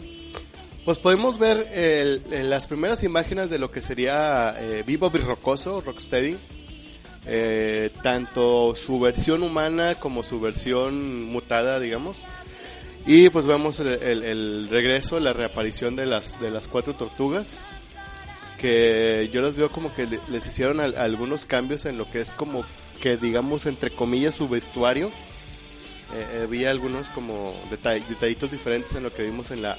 [0.85, 5.18] pues podemos ver el- el- las primeras imágenes de lo que sería eh, Vivo y
[5.18, 6.37] Rocoso, Rocksteady.
[7.27, 12.16] Eh, tanto su versión humana como su versión mutada, digamos.
[13.07, 17.53] Y pues vemos el, el- el regreso, la reaparición de las, de las cuatro tortugas.
[18.59, 22.20] Que yo las veo como que le- les hicieron al- algunos cambios en lo que
[22.20, 22.64] es como
[23.03, 25.11] que digamos entre comillas su vestuario.
[26.12, 29.77] Eh, eh, vi algunos como detall- detallitos diferentes en lo que vimos en la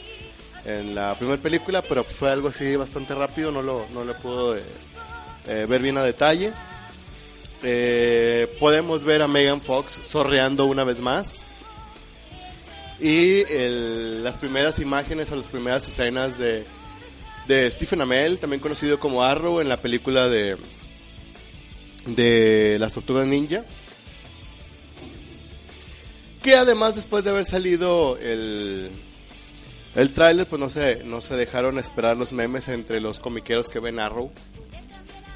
[0.65, 4.57] en la primera película, pero fue algo así bastante rápido, no lo, no lo puedo
[4.57, 4.63] eh,
[5.47, 6.53] eh, ver bien a detalle.
[7.61, 11.41] Eh, podemos ver a Megan Fox sorreando una vez más.
[12.99, 13.43] Y
[14.23, 16.65] las primeras imágenes o las primeras escenas de,
[17.47, 20.57] de Stephen Amell, también conocido como Arrow en la película de,
[22.07, 23.63] de las tortugas ninja.
[26.45, 28.91] Que además después de haber salido el,
[29.95, 33.79] el tráiler, pues no se, no se dejaron esperar los memes entre los comiqueros que
[33.79, 34.31] ven Arrow.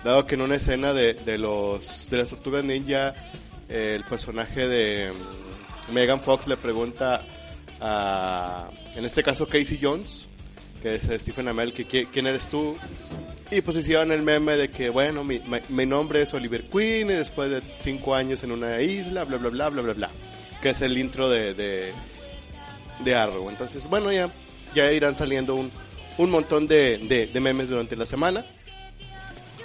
[0.04, 3.16] Dado que en una escena de, de los de tortugas ninja,
[3.70, 7.22] el personaje de mm, Megan Fox le pregunta
[7.82, 10.28] a, en este caso, Casey Jones,
[10.82, 12.78] que es eh, Stephen Amell, que qui- quién eres tú.
[13.50, 17.14] Y pues hicieron el meme de que, bueno, mi- mi nombre es Oliver Queen y
[17.14, 20.10] después de cinco años en una isla, bla, bla, bla, bla, bla, bla.
[20.62, 21.94] Que es el intro de, de,
[23.04, 23.50] de Arrow.
[23.50, 24.30] Entonces, bueno, ya,
[24.76, 25.72] ya irán saliendo un,
[26.18, 28.46] un montón de, de, de memes durante la semana.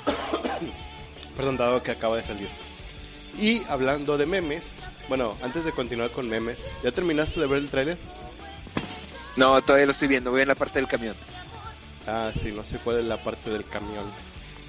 [1.36, 2.48] Perdón, dado que acaba de salir.
[3.40, 7.68] Y hablando de memes, bueno, antes de continuar con memes, ¿ya terminaste de ver el
[7.68, 7.98] tráiler?
[9.36, 11.16] No, todavía lo estoy viendo, voy en la parte del camión.
[12.06, 14.04] Ah, sí, no sé cuál es la parte del camión.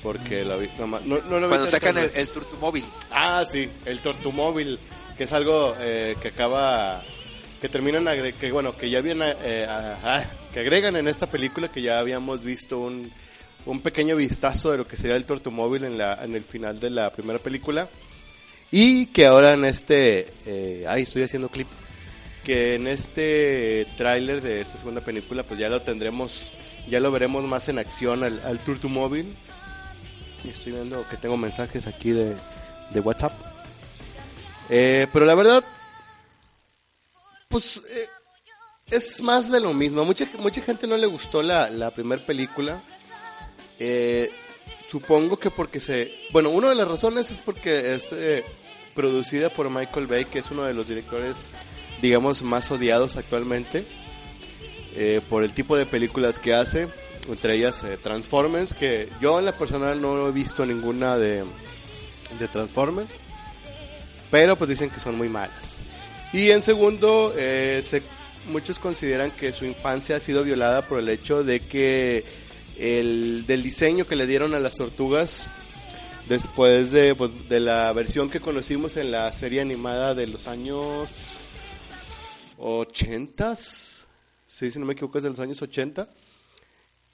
[0.01, 2.33] Porque la vi, no, no, no lo Cuando sacan el, el veces.
[2.33, 2.85] Turtumóvil.
[3.11, 4.79] Ah, sí, el Tortumóvil,
[5.17, 7.01] que es algo eh, que acaba,
[7.61, 8.05] que terminan,
[8.39, 9.67] que bueno, que ya viene, eh,
[10.53, 13.11] que agregan en esta película que ya habíamos visto un,
[13.65, 16.89] un pequeño vistazo de lo que sería el Tortumóvil en la, en el final de
[16.89, 17.89] la primera película.
[18.71, 21.67] Y que ahora en este, eh, ay, estoy haciendo clip,
[22.43, 26.51] que en este tráiler de esta segunda película, pues ya lo tendremos,
[26.89, 29.33] ya lo veremos más en acción al, al Tortumóvil.
[30.43, 33.54] Y estoy viendo que tengo mensajes aquí de WhatsApp.
[34.69, 35.63] Eh, pero la verdad,
[37.49, 38.09] pues eh,
[38.91, 40.03] es más de lo mismo.
[40.05, 42.81] Mucha, mucha gente no le gustó la, la primera película.
[43.79, 44.31] Eh,
[44.89, 46.11] supongo que porque se...
[46.31, 48.43] Bueno, una de las razones es porque es eh,
[48.93, 51.35] producida por Michael Bay, que es uno de los directores,
[52.01, 53.85] digamos, más odiados actualmente.
[54.95, 56.87] eh, por el tipo de películas que hace,
[57.27, 61.43] entre ellas eh, Transformers, que yo en la personal no he visto ninguna de,
[62.39, 63.23] de Transformers,
[64.35, 65.77] pero pues dicen que son muy malas.
[66.33, 68.01] Y en segundo, eh, se-
[68.49, 72.25] muchos consideran que su infancia ha sido violada por el hecho de que
[72.77, 75.49] el del diseño que le dieron a las tortugas
[76.27, 81.09] después de, pues, la versión que conocimos en la serie animada de los años
[82.57, 86.09] 80, sí, si no me equivoco es de los años 80,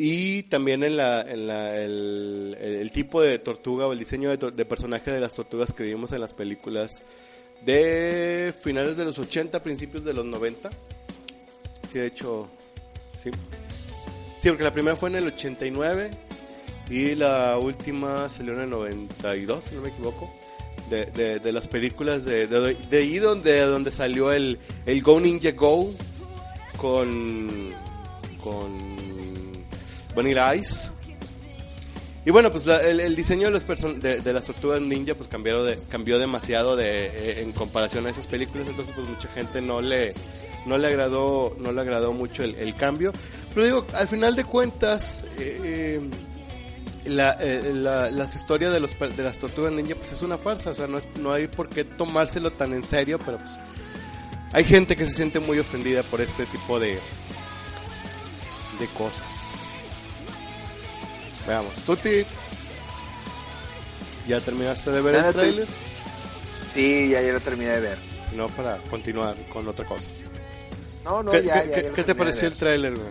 [0.04, 4.52] y también en la, en la el, el- tipo de tortuga o el diseño de,
[4.52, 7.04] de personaje de las tortugas que vimos en las películas
[7.64, 10.72] de finales de los 80, principios de los 90.
[11.92, 12.50] Sí, de hecho,
[13.22, 13.30] sí.
[14.42, 16.10] Sí, porque la primera fue en el 89
[16.90, 20.34] y la última salió en el 92, si no me equivoco.
[20.90, 25.20] De, de, de las películas de, de, de ahí donde, donde salió el, el Go
[25.22, 25.94] Ninja Go
[26.78, 27.72] con,
[28.44, 28.96] con
[30.15, 30.89] Vanilla Ice.
[32.26, 35.65] Y bueno, pues la- el, diseño de, los person- de, las tortugas ninja pues cambiaron
[35.65, 39.82] de, cambió demasiado de, eh, en comparación a esas películas, entonces pues mucha gente no
[39.82, 40.13] le,
[40.67, 43.12] no le agradó, no le agradó mucho el, cambio.
[43.56, 46.02] Pero digo, al final de cuentas, eh, eh,
[47.06, 50.69] la, eh, la- las historias de, los, de las tortugas ninja pues es una farsa,
[50.69, 53.60] o sea, no, no hay por qué tomárselo tan en serio, pero pues
[54.54, 57.00] hay gente que se siente muy ofendida por este tipo de,
[58.80, 59.41] de cosas.
[61.48, 62.24] Veamos, Tuti,
[64.28, 65.68] ¿ya terminaste de ver el trailer?
[66.74, 67.98] Sí, ya, ya lo terminé de ver.
[68.36, 70.08] No, para continuar con otra cosa.
[71.04, 73.10] No, no, ¿Qué, ya, qué- ya, qué- ya lo qué te pareció el trailer, güey?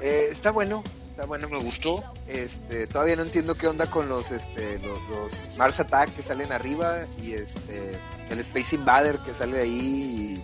[0.00, 2.02] Eh, está bueno, está bueno, me gustó.
[2.28, 6.52] Este, todavía no entiendo qué onda con los, este, los, los Mars Attack que salen
[6.52, 7.92] arriba y este,
[8.30, 10.40] el Space Invader que sale ahí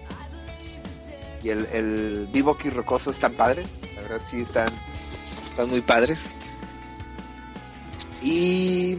[1.43, 3.69] y, y el, el Bebop y Rocoso están padres.
[3.95, 4.67] La verdad sí están,
[5.55, 6.19] están muy padres.
[8.21, 8.97] Y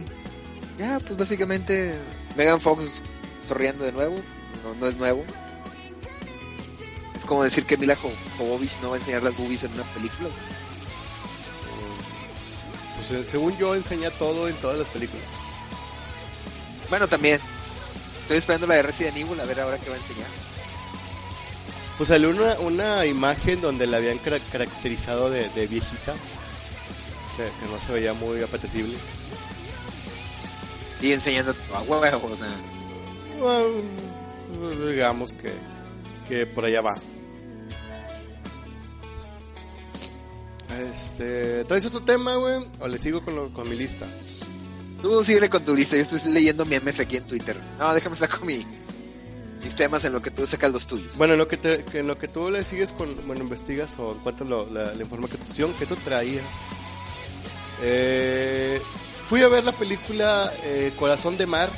[0.78, 1.94] ya, pues básicamente
[2.34, 2.84] Megan Fox
[3.46, 4.14] sonriendo de nuevo,
[4.64, 5.22] no, no es nuevo.
[7.18, 9.82] Es como decir que Mila Jo- Jovovich no va a enseñar las boobies en una
[9.82, 10.28] película.
[12.96, 15.26] Pues eh, según yo enseña todo en todas las películas.
[16.88, 17.40] Bueno, también.
[18.22, 20.26] Estoy esperando la de Resident Evil a ver ahora qué va a enseñar.
[21.96, 26.14] Pues salió una, una imagen donde la habían cara- caracterizado de, de viejita,
[27.36, 28.96] que, que no se veía muy apetecible.
[31.00, 32.48] Y enseñando a huevo, o sea.
[33.38, 35.52] Bueno, digamos que,
[36.28, 36.94] que por allá va.
[40.92, 42.64] Este, ¿Traes otro tema, güey?
[42.80, 44.06] ¿O le sigo con, lo- con mi lista?
[45.00, 47.56] Tú sigue con tu lista, yo estoy leyendo mi MF aquí en Twitter.
[47.78, 48.66] No, déjame sacar mi,
[49.62, 51.16] mis temas en lo que tú sacas los tuyos.
[51.16, 53.94] Bueno, en lo que, te- que en lo que tú le sigues con, bueno, investigas
[53.98, 56.44] o encuentras lo- la, la información que tú traías.
[57.82, 58.80] Eh,
[59.28, 61.70] fui a ver la película eh, Corazón de Mar.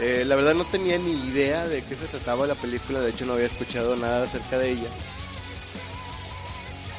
[0.00, 3.26] Eh, la verdad no tenía ni idea de qué se trataba la película, de hecho
[3.26, 4.88] no había escuchado nada acerca de ella.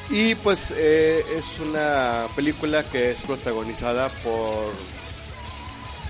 [0.08, 4.72] Y pues eh, es una película que es protagonizada por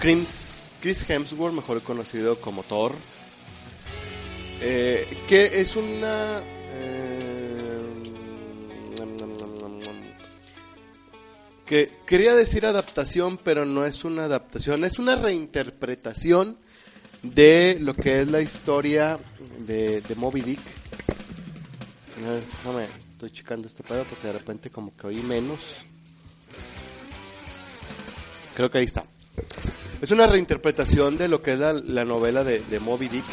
[0.00, 2.94] Chris, Chris Hemsworth, mejor conocido como Thor.
[4.60, 6.42] Que es una...
[11.66, 16.58] que quería decir adaptación, pero no es una adaptación, es una reinterpretación
[17.22, 19.18] de lo que es la historia
[19.58, 20.60] de, de Moby Dick.
[22.22, 25.58] Ver, déjame, estoy checando este pedo porque de repente como que oí menos.
[28.54, 29.04] Creo que ahí está.
[30.00, 33.24] Es una reinterpretación de lo que es la, la novela de, de Moby Dick.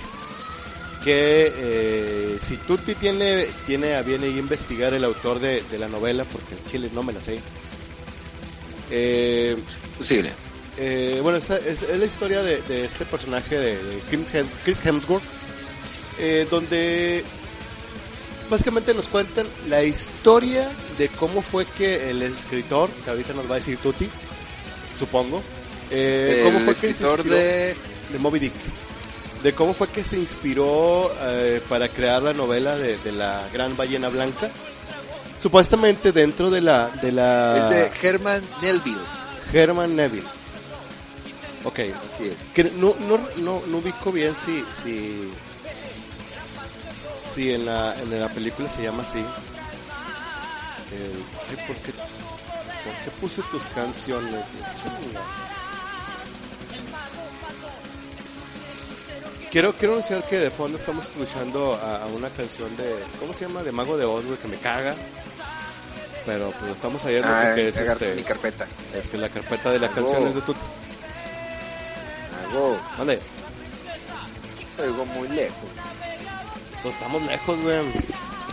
[1.04, 6.24] Que eh, si Tutti tiene, tiene a bien investigar el autor de, de la novela,
[6.24, 7.40] porque en Chile no me la sé.
[8.96, 9.58] Eh,
[9.98, 10.32] Tú sigue.
[10.78, 14.80] eh, bueno, es, es la historia de, de este personaje de, de Chris Hem- Chris
[14.86, 15.24] Hemsworth,
[16.20, 17.24] eh, donde
[18.50, 23.56] básicamente nos cuentan la historia de cómo fue que el escritor, que ahorita nos va
[23.56, 24.08] a decir Tutti,
[24.98, 25.42] supongo,
[25.90, 27.76] eh, cómo fue que se inspiró de...
[28.12, 28.54] de Moby Dick,
[29.42, 33.76] de cómo fue que se inspiró eh, para crear la novela de, de la gran
[33.76, 34.52] ballena blanca.
[35.44, 37.70] Supuestamente dentro de la de la Es
[38.02, 39.02] de Herman Melville.
[39.52, 40.26] Herman Neville.
[41.66, 42.38] Ok, Así es.
[42.54, 45.30] que no, no, no, no ubico bien si, si,
[47.36, 49.20] si en, la, en la película se llama así.
[49.20, 49.26] Eh,
[51.50, 54.46] ay, ¿por, qué, ¿Por qué puse tus canciones?
[59.52, 63.46] Quiero, quiero anunciar que de fondo estamos escuchando a, a una canción de, ¿cómo se
[63.46, 63.62] llama?
[63.62, 64.96] De Mago de Oz, que me caga.
[66.26, 68.66] Pero pues lo estamos oyendo Ah, porque es, este, mi carpeta.
[68.96, 70.06] es que la carpeta de las Mago.
[70.06, 70.54] canciones de tu...
[72.50, 73.20] Hago ¿Dónde?
[74.80, 75.56] algo muy lejos.
[76.82, 77.80] Pues estamos lejos, güey.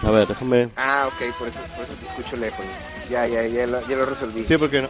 [0.03, 0.69] A ver, déjame.
[0.77, 2.65] Ah, ok, por eso, por eso te escucho lejos.
[3.09, 4.45] Ya, ya, ya, lo, ya lo resolví.
[4.45, 4.89] Sí, porque no.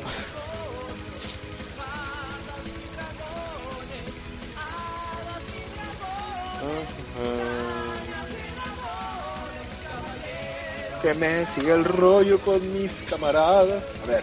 [11.02, 13.82] Que me siga el rollo con mis camaradas.
[14.04, 14.22] A ver.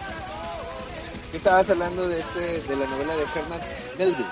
[1.30, 3.60] ¿Qué estabas hablando de este, de la novela de Herman
[3.98, 4.28] Melville?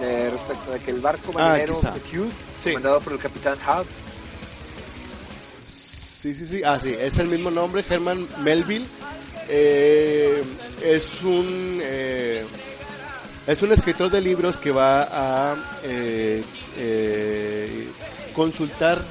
[0.00, 2.30] De respecto a que el barco Ah, marinero Hugh,
[2.60, 2.70] Sí.
[2.70, 3.84] comandado por el capitán Howe,
[5.62, 6.62] Sí, sí, sí.
[6.64, 8.86] Ah, sí, es el mismo nombre, Herman Melville.
[9.48, 10.42] Eh,
[10.82, 12.44] es un eh,
[13.46, 15.02] es un escritor de libros que va
[15.52, 16.42] a eh,
[18.34, 19.02] consultar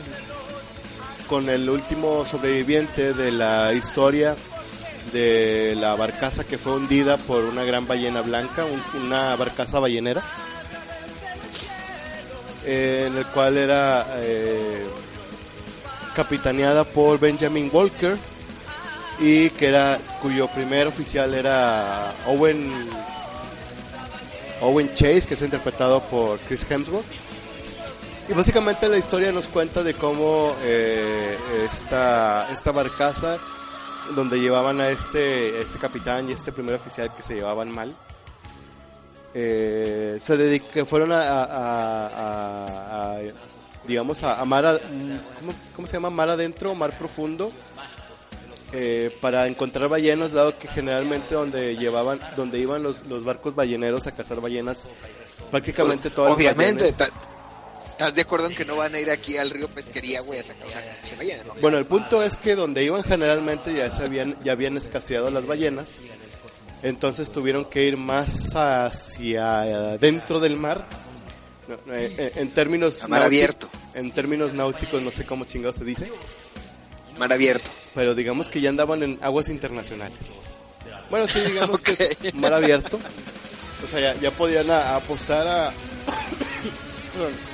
[1.28, 4.36] con el último sobreviviente de la historia
[5.12, 10.24] de la barcaza que fue hundida por una gran ballena blanca, un- una barcaza ballenera,
[12.66, 14.86] eh, en el cual era eh,
[16.16, 18.18] capitaneada por Benjamin Walker
[19.20, 22.72] y que era cuyo primer oficial era Owen
[24.62, 27.06] Owen Chase que es interpretado por Chris Hemsworth
[28.30, 31.38] y básicamente la historia nos cuenta de cómo eh,
[31.72, 33.38] esta esta barcaza
[34.16, 37.96] donde llevaban a este este capitán y este primer oficial que se llevaban mal
[39.34, 43.20] eh, se dedic- fueron a, a- a- a-
[43.88, 44.80] digamos a, a mar
[45.40, 46.10] ¿cómo, cómo se llama?
[46.10, 47.52] mar adentro mar profundo
[48.72, 54.08] eh, para encontrar ballenas dado que generalmente donde llevaban donde iban los, los barcos balleneros
[54.08, 54.88] a cazar ballenas
[55.52, 57.12] prácticamente todas las Obviamente, ballenas- ta-
[57.94, 60.44] ¿estás de acuerdo en que no van a ir aquí al río Pesquería, güey, a
[60.44, 61.54] sacar una pinche ballena, no?
[61.62, 65.46] Bueno, el punto es que donde iban generalmente ya se habían, ya habían escaseado las
[65.46, 66.00] ballenas,
[66.82, 70.86] entonces tuvieron que ir más hacia dentro del mar.
[71.68, 73.70] No, no, en, términos A mar abierto.
[73.94, 76.12] en términos náuticos no sé cómo chingado se dice,
[77.18, 77.70] Mar abierto.
[77.96, 80.18] pero digamos que ya andaban en aguas internacionales.
[81.10, 83.00] Bueno, sí, digamos que mar abierto.
[83.82, 85.72] O sea, ya, ya podían a- apostar a...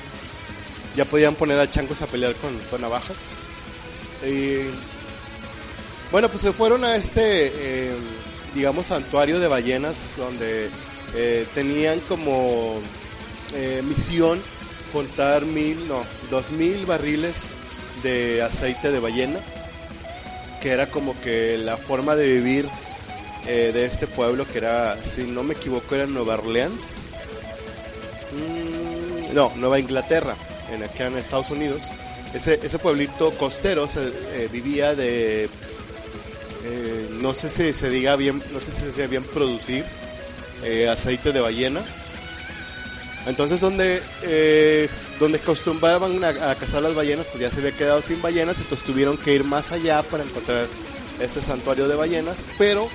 [0.95, 3.15] Ya podían poner a changos a pelear con, con navajas.
[4.25, 4.69] Y
[6.11, 7.51] bueno, pues se fueron a este,
[7.89, 7.93] eh,
[8.55, 10.69] digamos, santuario de ballenas donde
[11.13, 12.79] eh, tenían como
[13.53, 14.41] eh, misión
[14.91, 17.49] contar mil, no, dos mil barriles
[18.01, 19.39] de aceite de ballena,
[20.61, 22.67] que era como que la forma de vivir
[23.45, 27.09] de este pueblo, que era, si no me equivoco, era Nueva Orleans.
[28.31, 30.35] Mm, no, Nueva Inglaterra,
[30.72, 31.84] en en Estados Unidos.
[32.34, 38.59] Ese, ese pueblito costero eh, vivía de, eh, no sé si se diga bien, no
[38.59, 39.84] sé si se diga bien producir
[40.63, 41.82] eh, aceite de ballena.
[43.26, 44.01] Entonces donde
[45.20, 48.86] donde acostumbraban a, a, cazar las ballenas, pues ya se había quedado sin ballenas, entonces
[48.86, 50.67] tuvieron que ir más allá para encontrar
[51.20, 52.89] este santuario de ballenas, pero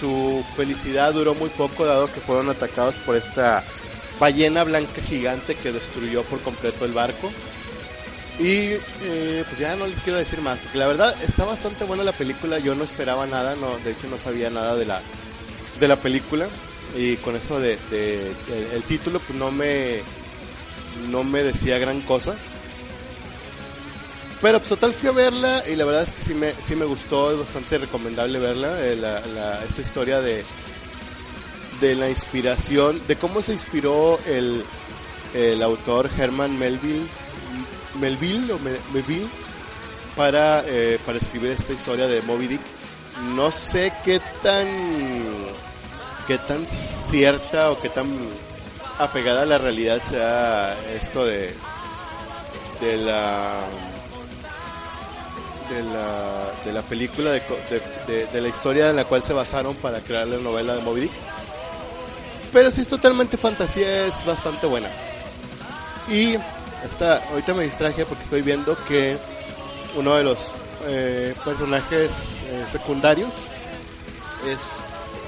[0.00, 3.62] su felicidad duró muy poco dado que fueron atacados por esta
[4.18, 7.30] ballena blanca gigante que destruyó por completo el barco.
[8.38, 12.02] Y eh, pues ya no les quiero decir más, porque la verdad está bastante buena
[12.02, 15.00] la película, yo no esperaba nada, no, de hecho no sabía nada de la,
[15.78, 16.48] de la película
[16.96, 18.32] y con eso de, de,
[18.74, 20.00] el título pues no me
[21.08, 22.36] no me decía gran cosa
[24.40, 26.84] pero pues total fui a verla y la verdad es que sí me, sí me
[26.84, 29.18] gustó, es bastante recomendable verla, eh, la,
[29.66, 30.44] esta historia de,
[31.80, 34.64] de la inspiración, de cómo se inspiró el,
[35.34, 37.06] el autor Herman Melville,
[38.00, 38.58] Melville o
[38.92, 39.28] Melville
[40.16, 42.60] para, eh, para escribir esta historia de Moby Dick.
[43.34, 44.66] No sé qué tan
[46.26, 48.08] qué tan cierta o qué tan
[48.98, 51.54] apegada a la realidad sea esto de
[52.80, 53.60] de la
[55.70, 57.42] de la, de la película de,
[58.06, 61.02] de, de, la historia en la cual se basaron para crear la novela de Moby
[61.02, 61.12] Dick
[62.54, 64.88] pero si es totalmente fantasía es bastante buena
[66.08, 66.36] y
[66.84, 69.18] hasta ahorita me distraje porque estoy viendo que
[69.96, 70.52] uno de los
[70.86, 73.32] eh, personajes eh, secundarios
[74.46, 74.60] es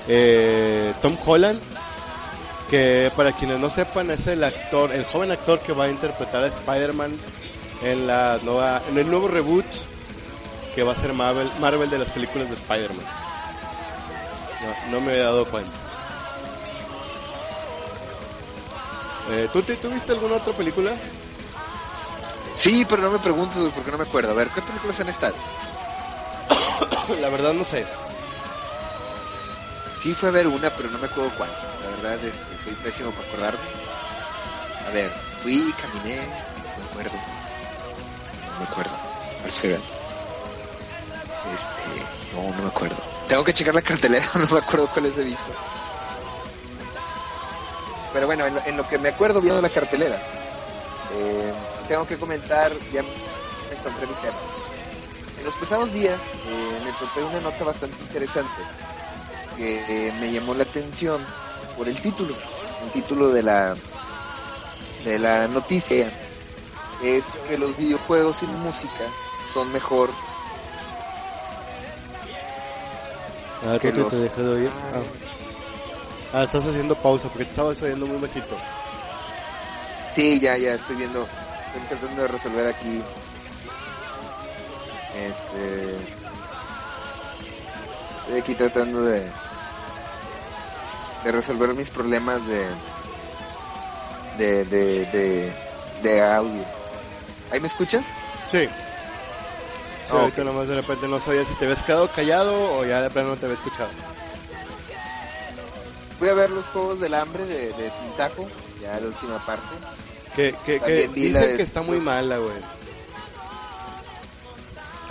[0.09, 1.61] eh, Tom Holland,
[2.71, 6.45] que para quienes no sepan es el actor, el joven actor que va a interpretar
[6.45, 7.13] a Spider-Man
[7.83, 9.67] en la nueva, en el nuevo reboot
[10.75, 13.07] que va a ser Marvel, Marvel de las películas de Spider-Man.
[14.91, 15.86] No, no, me he dado cuenta.
[19.31, 20.93] Eh, ¿tú, ¿Tú viste alguna otra película?
[22.59, 24.31] Sí, pero no me preguntes porque no me acuerdo.
[24.31, 25.35] A ver, ¿qué películas han estado?
[27.21, 27.87] la verdad no sé.
[30.03, 31.51] Sí fue a ver una, pero no me acuerdo cuál.
[31.83, 33.61] La verdad, este, soy pésimo para acordarme.
[34.87, 35.11] A ver,
[35.43, 37.19] fui, caminé, no me acuerdo.
[38.53, 38.93] No me acuerdo.
[39.45, 39.81] Alfredo.
[41.55, 42.97] Este, no, no me acuerdo.
[43.29, 45.53] Tengo que checar la cartelera, no me acuerdo cuáles he visto.
[48.17, 51.53] Pero bueno, en lo, en lo que me acuerdo viendo la cartelera, eh,
[51.87, 54.39] tengo que comentar, ya me encontré mi tema.
[55.39, 58.63] En los pasados días eh, me topé una nota bastante interesante
[59.59, 61.21] que eh, me llamó la atención
[61.77, 62.35] por el título.
[62.87, 63.77] El título de la
[65.05, 66.11] de la noticia
[67.05, 69.05] es que los videojuegos la música
[69.53, 70.09] son mejor
[73.63, 74.09] Ah, que los...
[74.09, 74.71] te dejé de oír.
[74.95, 75.26] Ah.
[76.41, 76.45] Ah.
[76.45, 78.57] estás haciendo pausa porque te estabas oyendo muy bajito.
[80.15, 81.27] Sí, ya, ya, estoy viendo.
[81.75, 83.03] Estoy tratando de resolver aquí.
[85.15, 85.97] Este.
[88.21, 89.27] Estoy aquí tratando de.
[91.25, 92.65] de resolver mis problemas de.
[94.39, 94.65] de.
[94.65, 95.05] de.
[95.07, 95.53] de,
[96.03, 96.65] de audio.
[97.51, 98.05] ¿Ahí me escuchas?
[98.51, 98.69] Sí.
[100.05, 100.45] Sí, oh, ahorita okay.
[100.45, 103.37] nomás de repente no sabía si te habías quedado callado o ya de plano no
[103.37, 103.91] te había escuchado.
[106.19, 108.49] Fui a ver los Juegos del Hambre de, de Sintaco,
[108.81, 109.77] ya la última parte.
[110.35, 112.57] Que, que, que dicen que está muy mala, güey.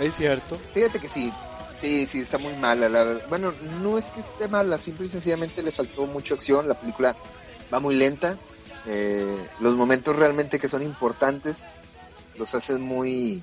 [0.00, 0.58] ¿Es cierto?
[0.74, 1.32] Fíjate que sí,
[1.80, 2.88] sí, sí, está muy mala.
[2.88, 3.52] La, bueno,
[3.82, 6.68] no es que esté mala, simple y sencillamente le faltó mucha acción.
[6.68, 7.16] La película
[7.72, 8.36] va muy lenta.
[8.86, 11.64] Eh, los momentos realmente que son importantes
[12.38, 13.42] los hacen muy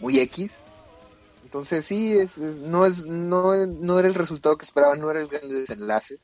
[0.00, 0.52] muy X.
[1.56, 5.28] Entonces sí, es, no es no, no era el resultado que esperaban, no era el
[5.28, 6.18] gran desenlace.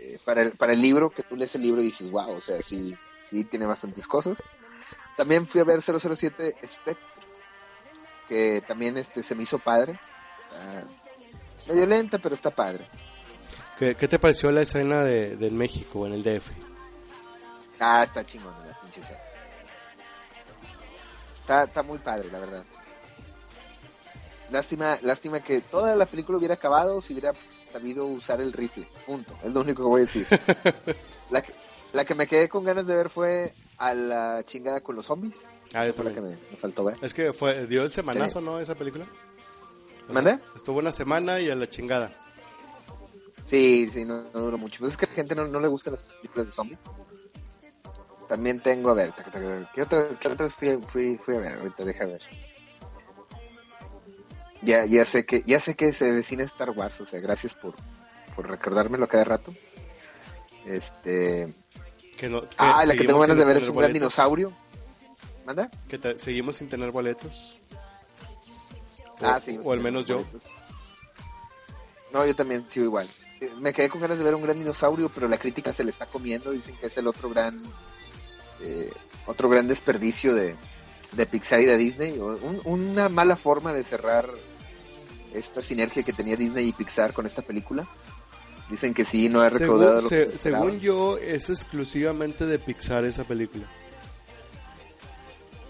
[0.00, 2.40] Eh, para, el, para el libro, que tú lees el libro y dices, wow, o
[2.40, 2.96] sea, sí,
[3.28, 4.42] sí tiene bastantes cosas.
[5.18, 7.06] También fui a ver 007 Spectre,
[8.26, 10.00] que también este se me hizo padre.
[10.52, 12.88] Uh, medio lenta, pero está padre.
[13.78, 16.48] ¿Qué, ¿Qué, te pareció la escena de, del México en el DF?
[17.78, 19.20] Ah, está chingón la pinche escena.
[21.38, 22.64] Está, está muy padre, la verdad.
[24.52, 27.32] Lástima, lástima que toda la película hubiera acabado si hubiera
[27.72, 28.86] sabido usar el rifle.
[29.06, 29.34] Punto.
[29.42, 30.26] Es lo único que voy a decir.
[31.30, 31.54] la, que,
[31.94, 35.34] la que me quedé con ganas de ver fue a la chingada con los zombies.
[35.72, 36.38] Ah, yo la que también.
[36.44, 36.98] me, me faltó ver.
[37.00, 38.60] Es que fue, dio el semanazo, ¿no?
[38.60, 39.06] Esa película.
[40.10, 40.38] ¿Mande?
[40.54, 42.12] Estuvo una semana y a la chingada.
[43.46, 44.80] Sí, sí, no, no duró mucho.
[44.80, 46.78] Pues es que a la gente no, no le gustan las películas de zombies.
[48.28, 49.14] También tengo, a ver,
[49.74, 51.58] ¿qué otras, qué otras fui, fui, fui a ver?
[51.58, 52.20] Ahorita deja ver.
[54.62, 57.74] Ya, ya sé que, ya sé que se vecina Star Wars, o sea, gracias por,
[58.36, 59.52] por recordármelo cada rato.
[60.64, 61.52] Este,
[62.16, 64.52] Que no, que ah, la que tengo ganas de ver es un gran dinosaurio.
[65.44, 65.68] ¿Manda?
[65.88, 67.58] Que te- seguimos sin tener boletos.
[69.20, 69.58] O, Ah, sí.
[69.62, 70.24] o al menos yo.
[72.12, 73.08] No, yo también sigo igual.
[73.40, 75.90] Eh, Me quedé con ganas de ver un gran dinosaurio, pero la crítica se le
[75.90, 76.52] está comiendo.
[76.52, 77.60] Dicen que es el otro gran,
[78.60, 78.92] eh,
[79.26, 80.54] otro gran desperdicio de,
[81.12, 82.18] de Pixar y de Disney.
[82.20, 84.28] un- una mala forma de cerrar
[85.34, 87.86] esta sinergia que tenía Disney y Pixar con esta película.
[88.70, 92.58] Dicen que sí, no ha recaudado Según, lo que se según yo, es exclusivamente de
[92.58, 93.66] Pixar esa película.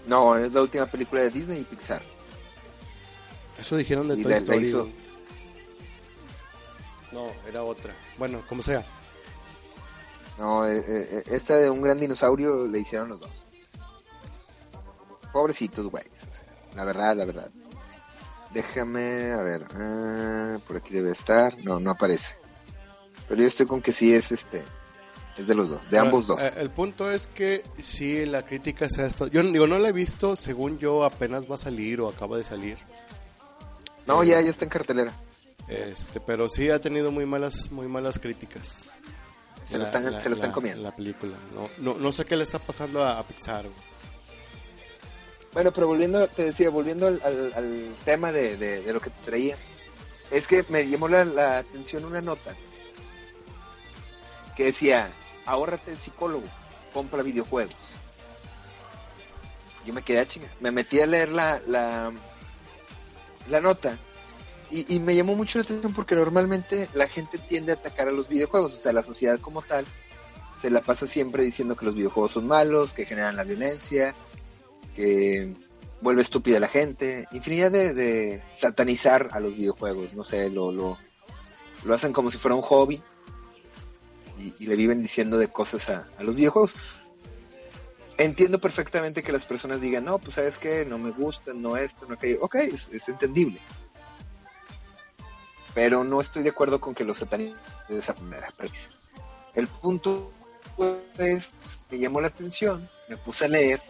[0.07, 2.01] No, es la última película de Disney y Pixar.
[3.59, 4.89] Eso dijeron de Y Toy la- hizo-.
[7.11, 7.95] No, era otra.
[8.17, 8.83] Bueno, como sea.
[10.37, 13.29] No, eh, eh, eh, esta de un gran dinosaurio le hicieron los dos.
[15.31, 16.03] Pobrecitos, güey.
[16.75, 17.49] La verdad, la verdad.
[18.53, 19.65] Déjame, a ver.
[19.75, 21.57] ah, por aquí debe estar.
[21.63, 22.35] No, no aparece.
[23.27, 24.63] Pero yo estoy con que sí es este.
[25.37, 26.39] Es de los dos, de Ahora, ambos dos.
[26.39, 29.31] eh, El punto es que sí, la crítica se ha estado...
[29.31, 32.43] Yo digo, no la he visto, según yo apenas va a salir o acaba de
[32.43, 32.77] salir.
[34.05, 35.11] No, ya, ya está en cartelera.
[35.67, 38.99] Este, pero sí ha tenido muy malas, muy malas críticas.
[39.69, 40.83] Se lo están- se lo están comiendo.
[40.83, 41.33] La película.
[41.55, 43.63] No, no, no sé qué le está pasando a, a Pixar.
[43.63, 43.75] güey.
[45.53, 49.23] Bueno, pero volviendo, te decía, volviendo al, al- al tema de, de- lo que te
[49.23, 49.55] traía,
[50.31, 52.55] es que me llamó la, atención una nota
[54.55, 55.11] que decía,
[55.45, 56.45] ahórrate el psicólogo,
[56.93, 57.75] compra videojuegos.
[59.85, 62.11] Yo me quedé a chinga, me metí a leer la, la,
[63.49, 63.97] la nota
[64.71, 68.11] y, y me llamó mucho la atención porque normalmente la gente tiende a atacar a
[68.11, 69.85] los videojuegos, o sea, la sociedad como tal
[70.61, 74.15] se la pasa siempre diciendo que los videojuegos son malos, que generan la violencia,
[74.95, 75.53] que
[76.01, 80.97] vuelve estúpida a la gente, infinidad de, satanizar a los videojuegos, no sé, lo, lo,
[81.85, 83.01] lo hacen como si fuera un hobby
[84.37, 86.73] y, le viven diciendo de cosas a, los videojuegos.
[88.17, 92.05] Entiendo perfectamente que las personas digan, no, pues sabes que no me gusta, no esto,
[92.07, 92.39] no aquello.
[92.41, 93.59] Ok, es, entendible.
[95.73, 97.57] Pero no estoy de acuerdo con que los satanicen
[97.89, 98.49] de esa manera.
[99.55, 100.31] El punto
[101.17, 101.49] es,
[101.89, 103.81] me llamó la atención, me puse a leer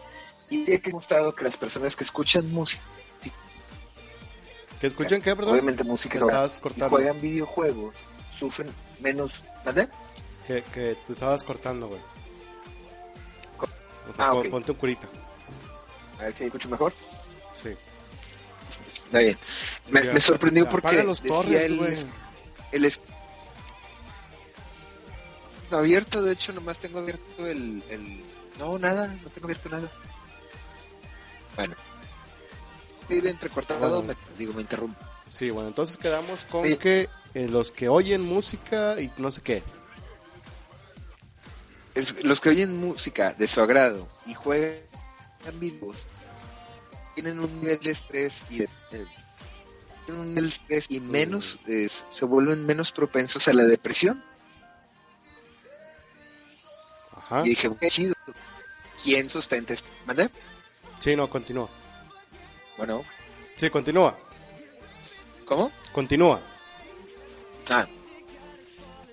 [0.54, 2.82] y he demostrado que las personas que escuchan música,
[4.80, 5.52] ¿Que escuchan qué, perdón?
[5.54, 6.90] obviamente música estabas y cortando.
[6.90, 7.94] juegan videojuegos,
[8.38, 8.68] sufren
[9.00, 9.88] menos, ¿vale?
[10.46, 12.00] Que, que te estabas cortando, güey.
[14.12, 14.42] O sea, Ah.
[14.50, 15.08] Ponte un curita.
[16.18, 16.92] A ver si escucho mejor.
[17.54, 17.70] Sí.
[18.86, 19.36] Está bien.
[19.88, 22.06] Me, Ya, me sorprendió apaga porque los torrents, el,
[22.72, 23.00] el es-
[25.70, 28.22] abierto, de hecho, nomás tengo abierto el, el...
[28.58, 29.90] No, nada, no tengo abierto nada.
[31.56, 31.74] Bueno.
[33.08, 34.02] Sí, entrecortado, Bueno.
[34.02, 34.98] me, digo, me interrumpo.
[35.28, 36.76] Sí, bueno, entonces quedamos con Sí.
[36.76, 39.62] que eh, los que oyen música y no sé qué.
[41.94, 44.80] Es- los que oyen música de su agrado y juegan
[45.54, 46.06] videos
[47.14, 48.68] tienen un nivel de estrés y de-
[50.06, 54.22] tienen un nivel de estrés y menos eh, se vuelven menos propensos a la depresión.
[57.16, 57.40] Ajá.
[57.46, 58.14] Y dije, qué chido.
[59.02, 59.74] ¿Quién sustenta?
[60.06, 60.30] ¿Mande?
[61.04, 61.68] Sí, no, continúa.
[62.78, 63.04] Bueno,
[63.56, 64.16] Sí, continúa.
[65.44, 65.70] ¿cómo?
[65.92, 66.40] Continúa.
[67.68, 67.86] Ah,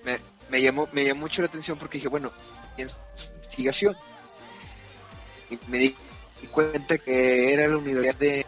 [0.02, 0.18] me,
[0.48, 2.32] me llamó me llamó mucho la atención porque dije, bueno,
[2.78, 3.94] investigación.
[5.50, 5.94] Y me di
[6.50, 8.46] cuenta que era la Universidad de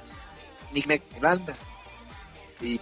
[0.72, 1.54] Nigmek, Holanda,
[2.62, 2.80] y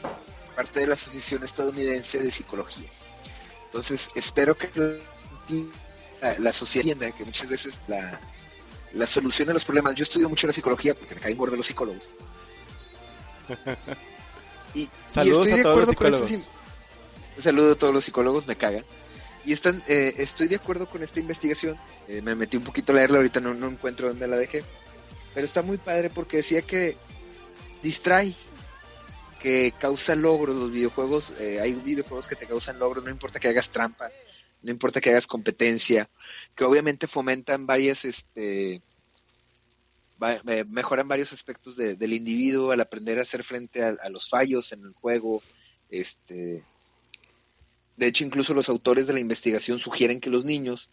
[0.55, 2.89] parte de la Asociación Estadounidense de Psicología.
[3.65, 4.71] Entonces, espero que
[6.21, 8.21] la, la sociedad entienda que muchas veces la,
[8.95, 11.67] la solución a los problemas, yo estudio mucho la psicología porque me caen gordos los
[11.67, 12.09] psicólogos.
[14.75, 16.49] Y, y Saludos estoy a de todos los acuerdo con psicólogos.
[17.37, 18.85] un saludo a todos los psicólogos, me cagan.
[19.45, 21.77] Y están, eh, estoy de acuerdo con esta investigación.
[22.09, 24.65] Eh, me metí un poquito a leerla, ahorita no, no encuentro dónde la dejé.
[25.35, 26.97] Pero está muy padre porque decía que
[27.83, 28.35] distrae,
[29.41, 31.33] que causa logros los videojuegos.
[31.39, 34.11] eh, hay videojuegos que te causan logros, no importa que hagas trampa,
[34.63, 36.09] no importa que hagas competencia,
[36.55, 38.81] que obviamente fomentan varias, este,
[40.47, 44.29] eh, mejoran varios aspectos de- del individuo al aprender a hacer frente a, a los
[44.29, 45.43] fallos en el juego,
[45.91, 46.63] este,
[47.97, 50.91] de hecho, incluso los autores de la investigación sugieren que los niños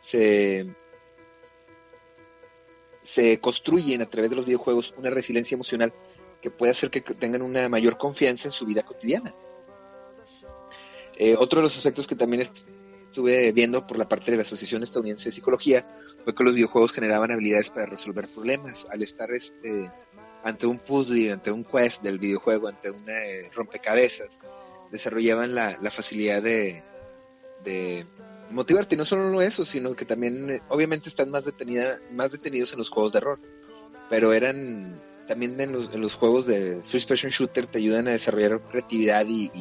[0.00, 0.66] se
[3.02, 5.92] se construyen a través de los videojuegos una resiliencia emocional
[6.40, 9.34] que puede hacer que tengan una mayor confianza en su vida cotidiana.
[11.16, 12.48] Eh, otro de los aspectos que también
[13.14, 15.86] estuve viendo por la parte de la Asociación Estadounidense de Psicología
[16.24, 18.86] fue que los videojuegos generaban habilidades para resolver problemas.
[18.90, 19.88] Al estar este,
[20.42, 24.30] ante un puzzle, ante un quest del videojuego, ante un eh, rompecabezas,
[24.90, 26.82] desarrollaban la, facilidad de,
[28.50, 28.96] motivarte.
[28.96, 32.80] Y no solo eso, sino que también, eh, obviamente, están más, detenida, más detenidos en
[32.80, 33.38] los juegos de rol.
[34.10, 39.24] Pero eran también en los, juegos de First Person Shooter te ayudan a desarrollar creatividad
[39.28, 39.52] y,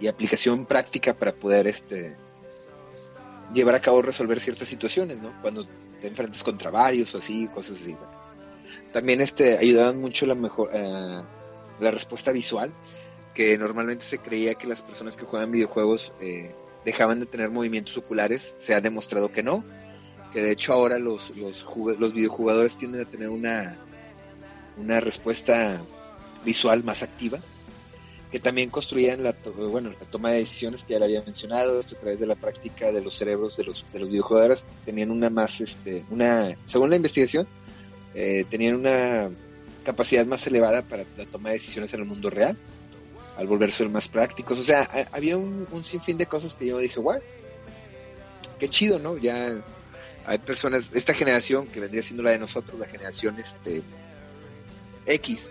[0.00, 2.14] y, aplicación práctica para poder este
[3.52, 5.32] llevar a cabo resolver ciertas situaciones, ¿no?
[5.42, 5.64] Cuando
[6.00, 7.96] te enfrentas contra varios o así, cosas así.
[8.92, 11.22] También este ayudaban mucho la mejor eh,
[11.80, 12.72] la respuesta visual,
[13.34, 17.96] que normalmente se creía que las personas que juegan videojuegos eh, dejaban de tener movimientos
[17.96, 19.64] oculares, se ha demostrado que no,
[20.32, 21.66] que de hecho ahora los, los,
[21.98, 23.76] los videojugadores tienden a tener una,
[24.76, 25.80] una respuesta
[26.44, 27.38] visual más activa,
[28.34, 31.82] que también construían la, bueno, la toma de decisiones que ya le había mencionado, a
[31.82, 35.60] través de la práctica de los cerebros de los, de los videojugadores, tenían una más,
[35.60, 37.46] este, una, según la investigación,
[38.12, 39.30] eh, tenían una
[39.84, 42.56] capacidad más elevada para la toma de decisiones en el mundo real
[43.36, 44.58] al volverse más prácticos.
[44.58, 47.20] O sea, había un, sinfín de cosas que yo dije, wow,
[48.58, 49.16] qué chido, ¿no?
[49.16, 49.62] Ya
[50.26, 53.80] hay personas, esta generación que vendría siendo la de nosotros, la generación este
[55.06, 55.46] X,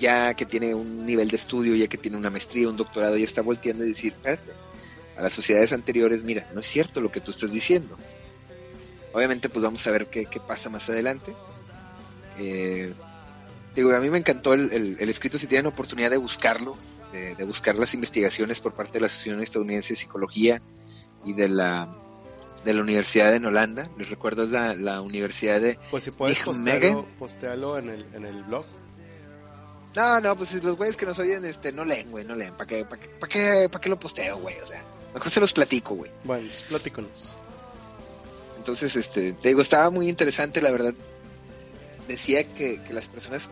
[0.00, 3.24] ya que tiene un nivel de estudio, ya que tiene una maestría, un doctorado, ya
[3.24, 7.30] está volteando y decir, a las sociedades anteriores, mira, no es cierto lo que tú
[7.30, 7.96] estás diciendo.
[9.12, 11.34] Obviamente, pues vamos a ver qué, qué pasa más adelante.
[12.38, 12.92] Eh,
[13.74, 16.76] digo, a mí me encantó el, escrito, si tienen oportunidad de buscarlo,
[17.12, 20.62] de, buscar las investigaciones por parte de la Asociación Estadounidense de Psicología
[21.24, 21.96] y de la
[22.64, 27.78] de la Universidad en Holanda, les recuerdo la, Universidad de Pues si puedes postearlo, postearlo,
[27.78, 28.66] en, el, en el blog.
[29.94, 32.54] No, no, pues los güeyes que nos oyen este, no leen, güey, no leen.
[32.54, 34.56] ¿Para qué, para qué, para qué, lo posteo, güey?
[34.60, 34.82] O sea,
[35.12, 36.10] mejor se los platico, güey.
[36.24, 37.36] Bueno, pues platícanos.
[38.58, 40.94] Entonces, este, te digo, estaba muy interesante, la verdad.
[42.06, 43.48] Decía que, que las personas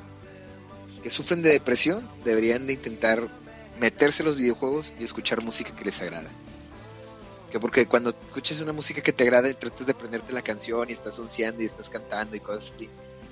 [1.03, 3.29] que sufren de depresión deberían de intentar
[3.81, 6.29] meterse en los videojuegos y escuchar música que les agrada.
[7.51, 10.93] Que porque cuando escuches una música que te agrada, tratas de aprenderte la canción y
[10.93, 12.89] estás onceando y estás cantando y cosas así.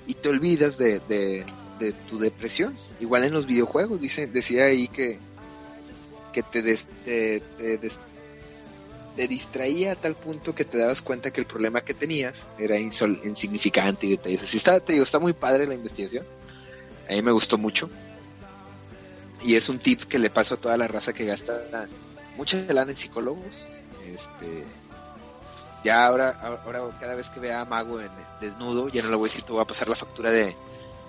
[0.07, 1.45] Y te olvidas de, de,
[2.09, 2.75] tu depresión.
[2.99, 5.19] Igual en los videojuegos, dice, decía ahí que,
[6.33, 7.41] que te, te,
[9.15, 12.77] te, distraía a tal punto que te dabas cuenta que el problema que tenías era
[12.79, 14.43] insignificante y detalles.
[14.43, 16.25] Así está, te digo, está muy padre la investigación
[17.09, 17.89] a mí me gustó mucho.
[19.41, 21.87] Y es un tip que le paso a toda la raza que gasta
[22.35, 23.45] mucha lana en psicólogos.
[24.05, 24.63] Este,
[25.83, 28.09] ya ahora, ahora cada vez que vea a Mago en
[28.41, 30.55] desnudo, ya no le voy a decir, te voy a pasar la factura de,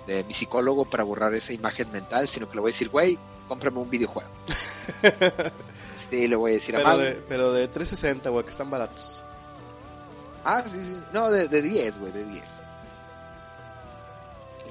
[0.09, 3.17] de mi psicólogo para borrar esa imagen mental, sino que le voy a decir, güey,
[3.47, 4.29] cómprame un videojuego.
[6.09, 6.97] sí, le voy a decir pero a.
[6.97, 9.23] De, pero de 360, güey, que están baratos.
[10.43, 11.01] Ah, sí, sí.
[11.13, 12.43] No, de, de 10, güey, de 10.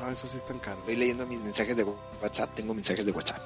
[0.01, 0.78] No, eso sí tan caro.
[0.80, 1.84] Estoy leyendo mis mensajes de
[2.20, 3.43] WhatsApp, tengo mensajes de WhatsApp.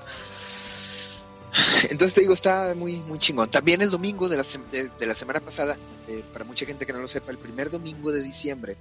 [1.91, 3.51] Entonces te digo, está muy muy chingón.
[3.51, 5.77] También el domingo de la, de, la semana pasada,
[6.09, 8.77] eh, para mucha gente que no lo sepa, el primer domingo de diciembre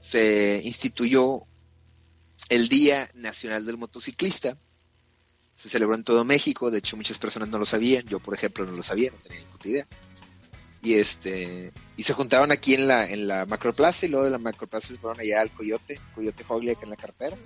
[0.00, 1.44] se instituyó
[2.48, 4.56] el Día Nacional del Motociclista.
[5.56, 8.64] Se celebró en todo México, de hecho muchas personas no lo sabían, yo por ejemplo
[8.64, 9.86] no lo sabía, no tenía ni puta idea
[10.82, 14.38] y este y se juntaron aquí en la en la macroplaza y luego de la
[14.38, 17.36] macroplaza se fueron allá al Coyote, Coyote Hogli en la cartera.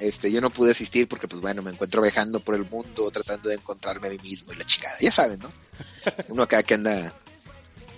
[0.00, 3.48] Este, yo no pude asistir porque pues bueno, me encuentro viajando por el mundo tratando
[3.48, 5.50] de encontrarme a mí mismo y la chicada, ya saben, ¿no?
[6.28, 7.12] Uno acá que anda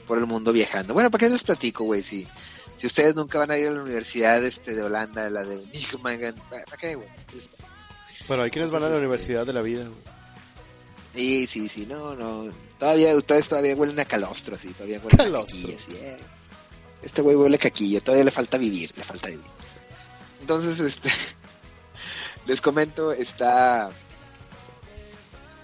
[0.06, 0.94] por el mundo viajando.
[0.94, 2.02] Bueno, ¿para qué les platico, güey?
[2.02, 2.26] Si,
[2.76, 6.34] si ustedes nunca van a ir a la universidad este de Holanda, la de Nijmegen,
[6.50, 7.08] ¿para qué, güey?
[8.28, 9.86] Bueno, hay quienes van a la universidad de la vida,
[11.16, 12.50] Sí, sí, sí, no, no.
[12.78, 15.58] Todavía, ustedes todavía huelen a calostro, sí, todavía huelen calostro.
[15.58, 16.18] a caquilla, sí, eh.
[17.02, 19.46] Este güey huele a caquilla, todavía le falta vivir, le falta vivir.
[20.42, 21.10] Entonces, este,
[22.46, 23.88] les comento, está,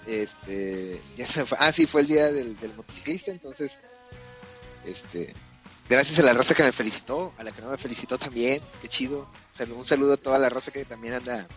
[0.07, 3.77] este, ya se fue, ah, sí, fue el día del, del motociclista, entonces,
[4.85, 5.35] este,
[5.89, 8.87] gracias a la raza que me felicitó, a la que no me felicitó también, qué
[8.87, 9.27] chido.
[9.75, 11.47] Un saludo a toda la raza que también anda,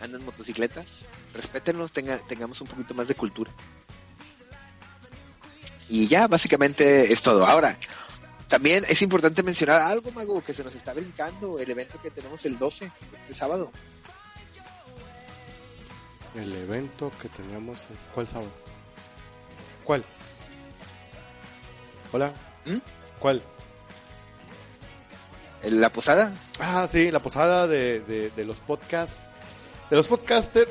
[0.00, 3.50] anda en motocicletas respétenos, tenga, tengamos un poquito más de cultura.
[5.88, 7.44] Y ya, básicamente es todo.
[7.46, 7.76] Ahora,
[8.48, 12.44] también es importante mencionar algo, Mago, que se nos está brincando, el evento que tenemos
[12.44, 12.90] el 12,
[13.22, 13.72] este sábado.
[16.34, 18.52] El evento que tenemos ¿Cuál sábado?
[19.84, 20.04] ¿Cuál?
[22.12, 22.32] Hola.
[22.64, 22.99] ¿Mm?
[23.20, 23.42] ¿Cuál?
[25.62, 26.32] ¿La posada?
[26.58, 29.26] Ah, sí, la posada de, de, de los podcasts.
[29.90, 30.70] De los podcasters.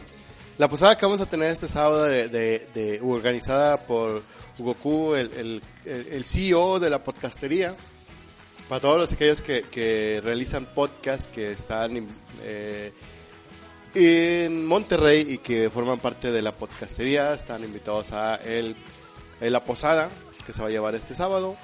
[0.57, 4.23] la posada que vamos a tener este sábado de, de, organizada por
[4.57, 7.75] Goku, el, el, el, CEO de la podcastería.
[8.69, 12.07] Para todos los aquellos que, que realizan podcasts que están
[12.43, 12.93] eh,
[13.93, 18.77] en Monterrey y que forman parte de la podcastería, están invitados a el,
[19.41, 20.09] la posada
[20.47, 21.57] que se va a llevar este sábado.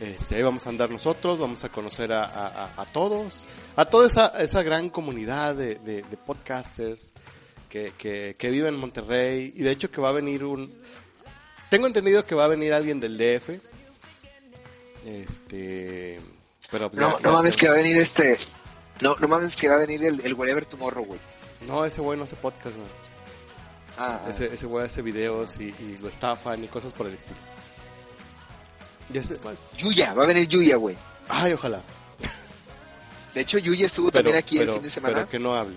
[0.00, 4.06] Este, ahí vamos a andar nosotros, vamos a conocer a, a, a todos, a toda
[4.06, 7.12] esa, esa gran comunidad de, de, de podcasters
[7.68, 9.52] que, que, que, vive en Monterrey.
[9.56, 10.72] Y de hecho que va a venir un...
[11.70, 13.50] Tengo entendido que va a venir alguien del DF.
[15.06, 16.20] Este...
[16.70, 18.36] Pero no, no mames que va a venir este...
[19.00, 21.20] No, no mames que va a venir el, el Whatever Tomorrow, güey.
[21.66, 22.88] No, ese güey no hace podcast, güey.
[23.98, 27.38] Ah, ese, ese güey hace videos y, y, lo estafan y cosas por el estilo.
[29.12, 29.76] Y ese, pues...
[29.76, 30.96] Yuya, va a venir Yuya, güey.
[31.28, 31.80] Ay, ojalá.
[33.34, 35.14] De hecho, Yuya estuvo pero, también aquí pero, el fin de semana.
[35.14, 35.76] Pero que no hable.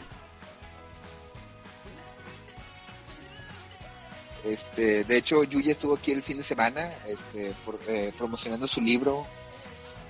[4.44, 8.82] Este, de hecho, Yuya estuvo aquí el fin de semana este, por, eh, promocionando su
[8.82, 9.26] libro.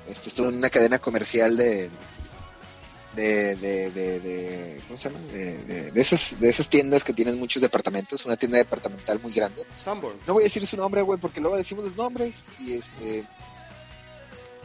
[0.09, 1.89] Este, estuvo en una cadena comercial de,
[3.15, 5.21] de, de, de, de ¿cómo se llama?
[5.31, 9.33] De, de, de, esas, de esas tiendas que tienen muchos departamentos, una tienda departamental muy
[9.33, 9.63] grande.
[9.79, 10.17] Sanborn.
[10.27, 13.23] No voy a decir su nombre, güey, porque luego decimos los nombres y este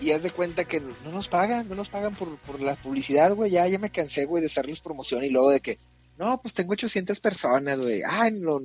[0.00, 3.34] y haz de cuenta que no nos pagan, no nos pagan por, por la publicidad,
[3.34, 5.76] güey, ya, ya me cansé, güey, de hacerles promoción y luego de que,
[6.16, 8.60] no, pues tengo 800 personas, güey, ah, lo,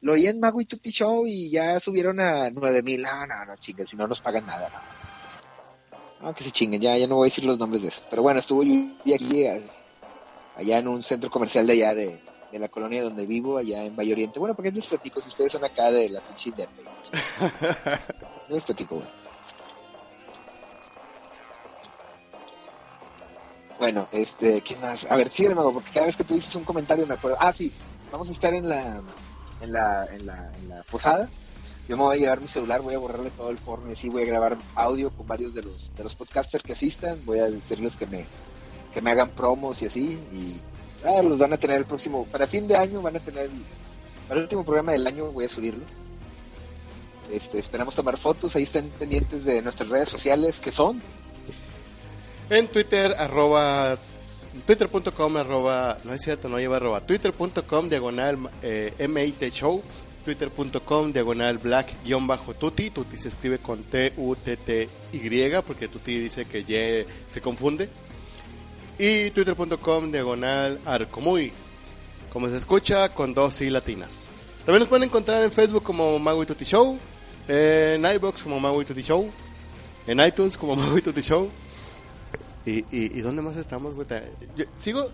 [0.00, 3.56] lo oí en Mago y Tutti Show y ya subieron a 9000, no, no, no,
[3.56, 5.01] chinguen, si no nos pagan nada, no.
[6.22, 8.00] No, que se chinguen, ya, ya no voy a decir los nombres de eso.
[8.08, 9.46] Pero bueno, estuvo yo aquí,
[10.56, 12.20] allá en un centro comercial de allá de,
[12.52, 14.38] de la colonia donde vivo, allá en Valle Oriente.
[14.38, 16.86] Bueno, porque les platico, si ustedes son acá de la pinche Denver.
[18.48, 19.08] No les platico, güey.
[23.78, 25.06] Bueno, este, ¿qué más?
[25.10, 27.36] A ver, sígueme, Mago, porque cada vez que tú dices un comentario me acuerdo.
[27.40, 27.72] Ah, sí,
[28.10, 29.00] vamos a estar en la,
[29.60, 31.28] en la, en la, en la posada.
[31.88, 34.08] Yo me voy a llevar mi celular, voy a borrarle todo el porno y así
[34.08, 37.20] voy a grabar audio con varios de los, de los podcasters que asistan.
[37.24, 38.24] Voy a decirles que me,
[38.94, 40.18] que me hagan promos y así.
[40.32, 40.60] Y
[41.04, 43.50] ah, los van a tener el próximo, para fin de año van a tener,
[44.28, 45.84] para el último programa del año voy a subirlo.
[47.32, 51.00] Este, esperamos tomar fotos, ahí estén pendientes de nuestras redes sociales que son
[52.50, 53.96] en Twitter, arroba,
[54.66, 59.82] twitter.com, arroba, no es cierto, no lleva arroba, twitter.com, diagonal, eh, MIT Show,
[60.22, 67.06] twitter.com, diagonal, black, guion bajo, tuti, se escribe con T-U-T-T-Y, porque tuti dice que Y
[67.32, 67.88] se confunde,
[68.98, 71.52] y twitter.com, diagonal, arcomuy,
[72.32, 74.28] como se escucha, con dos I latinas.
[74.64, 76.98] También nos pueden encontrar en Facebook como Mago y Tuti Show,
[77.48, 79.30] en iBox como Mago y Tuti Show,
[80.06, 81.50] en iTunes como Mago y Tuti Show,
[82.64, 84.06] ¿Y, y, y dónde más estamos, güey?
[84.78, 85.04] Sigo.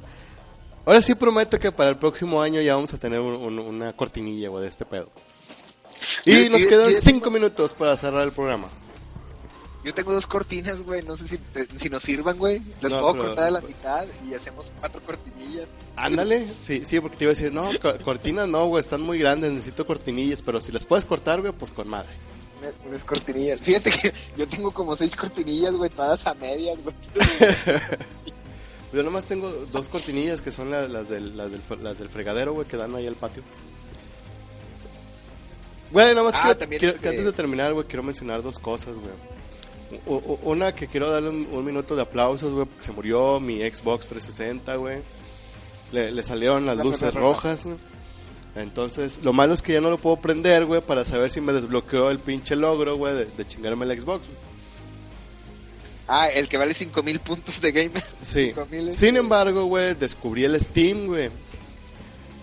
[0.89, 3.93] Ahora sí prometo que para el próximo año ya vamos a tener un, un, una
[3.93, 5.11] cortinilla, güey, de este pedo.
[6.25, 8.69] Y nos quedan cinco minutos para cerrar el programa.
[9.85, 11.03] Yo tengo dos cortinas, güey.
[11.03, 11.39] No sé si,
[11.77, 12.63] si nos sirvan, güey.
[12.81, 13.25] Las no, puedo pero...
[13.27, 15.67] cortar a la mitad y hacemos cuatro cortinillas.
[15.95, 17.69] Ándale, sí, sí, porque te iba a decir, no,
[18.03, 21.71] cortinas no, güey, están muy grandes, necesito cortinillas, pero si las puedes cortar, güey, pues
[21.71, 22.09] con madre
[22.87, 23.61] unas cortinillas.
[23.61, 26.97] Fíjate que yo tengo como seis cortinillas, güey, todas a medias, güey.
[28.93, 32.53] yo nomás tengo dos cortinillas que son las, las, del, las, del, las del fregadero,
[32.53, 33.43] güey, que dan ahí al patio.
[35.91, 37.01] Güey, nomás ah, quiero, quiero este...
[37.01, 39.29] que antes de terminar, güey, quiero mencionar dos cosas, güey.
[40.43, 44.07] Una que quiero darle un, un minuto de aplausos, güey, porque se murió mi Xbox
[44.07, 44.99] 360, güey.
[45.93, 47.77] Le, le salieron las la luces rojas, güey.
[48.55, 51.53] Entonces, lo malo es que ya no lo puedo prender, güey, para saber si me
[51.53, 54.27] desbloqueó el pinche logro, güey, de, de, chingarme el Xbox.
[56.09, 58.05] Ah, el que vale 5000 puntos de gamer.
[58.23, 58.53] Sí.
[58.91, 61.31] Sin embargo, güey, descubrí el Steam, güey.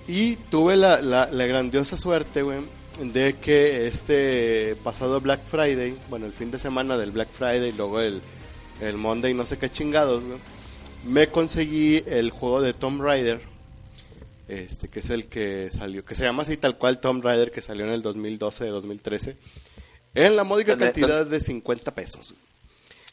[0.08, 2.60] Y tuve la, la, la grandiosa suerte, güey,
[3.02, 8.00] de que este pasado Black Friday, bueno, el fin de semana del Black Friday, luego
[8.00, 8.22] el,
[8.82, 10.38] el Monday, no sé qué chingados, güey,
[11.04, 13.42] me conseguí el juego de Tomb Raider
[14.48, 17.62] este que es el que salió, que se llama así tal cual Tomb Raider, que
[17.62, 19.36] salió en el 2012-2013,
[20.14, 22.34] en la módica cantidad de 50 pesos.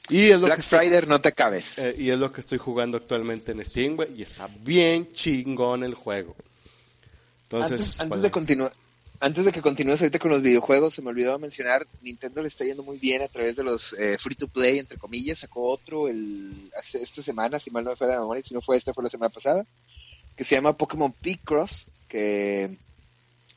[0.08, 1.78] Y es lo Black que estoy, Friday no te cabes.
[1.78, 5.84] Eh, y es lo que estoy jugando actualmente en Steam, güey, y está bien chingón
[5.84, 6.34] el juego.
[7.44, 8.72] Entonces, antes, antes de continuar,
[9.22, 12.64] antes de que continúes ahorita con los videojuegos, se me olvidó mencionar, Nintendo le está
[12.64, 16.08] yendo muy bien a través de los eh, free to play, entre comillas, sacó otro
[16.08, 18.92] el hace esta semana, si mal no me fue la memoria, si no fue esta,
[18.92, 19.64] fue la semana pasada,
[20.34, 22.76] que se llama Pokémon Picross, que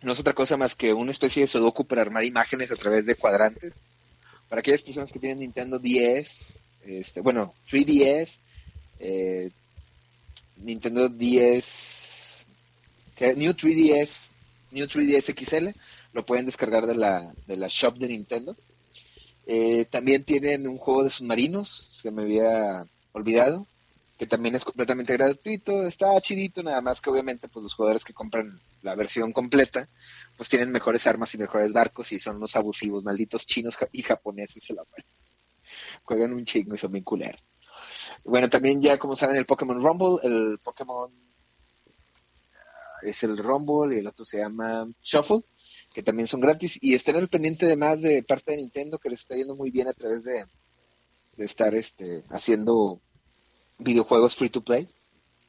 [0.04, 3.08] no es otra cosa más que una especie de sudoku para armar imágenes a través
[3.08, 3.74] de cuadrantes.
[4.50, 6.30] Para aquellas personas que tienen Nintendo 10,
[6.86, 8.30] este, bueno, 3DS,
[9.00, 9.50] eh,
[10.58, 12.46] Nintendo 10,
[13.16, 14.12] que, New 3DS,
[14.72, 15.70] New 3DS XL,
[16.14, 18.56] lo pueden descargar de la, de la shop de Nintendo.
[19.48, 23.68] Eh, también tienen un juego de submarinos, se me había olvidado,
[24.18, 28.14] que también es completamente gratuito, está chidito, nada más que obviamente pues los jugadores que
[28.14, 29.90] compran la versión completa,
[30.38, 34.64] pues tienen mejores armas y mejores barcos y son unos abusivos, malditos chinos y japoneses
[34.64, 34.84] se la
[36.04, 37.42] Juegan un chingo y son bien culeros.
[38.24, 41.12] Bueno, también ya como saben el Pokémon Rumble, el Pokémon
[42.54, 45.42] ah, es el Rumble y el otro se llama Shuffle,
[45.94, 49.10] que también son gratis y estén al pendiente de más de parte de Nintendo que
[49.10, 50.46] les está yendo muy bien a través de,
[51.36, 53.02] de estar este haciendo
[53.78, 54.90] videojuegos free to play,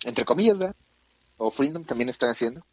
[0.04, 0.76] entre comillas, ¿verdad?
[1.38, 2.64] O Freedom también están haciendo.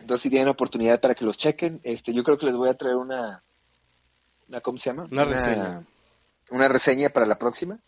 [0.00, 2.74] Entonces, si tienen oportunidad para que los chequen, este, yo creo que les voy a
[2.74, 3.42] traer una,
[4.48, 5.08] una ¿cómo se llama?
[5.10, 5.84] Una, reseña.
[6.50, 7.78] Una reseña para la próxima.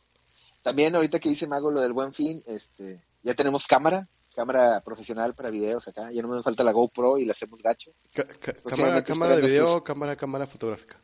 [0.62, 5.34] También ahorita que dice Mago lo del buen fin, este, ya tenemos cámara, cámara profesional
[5.34, 6.10] para videos acá.
[6.10, 7.92] Ya no me falta la GoPro y la hacemos gacho.
[8.64, 10.96] cámara, cámara de video, cámara, cámara fotográfica.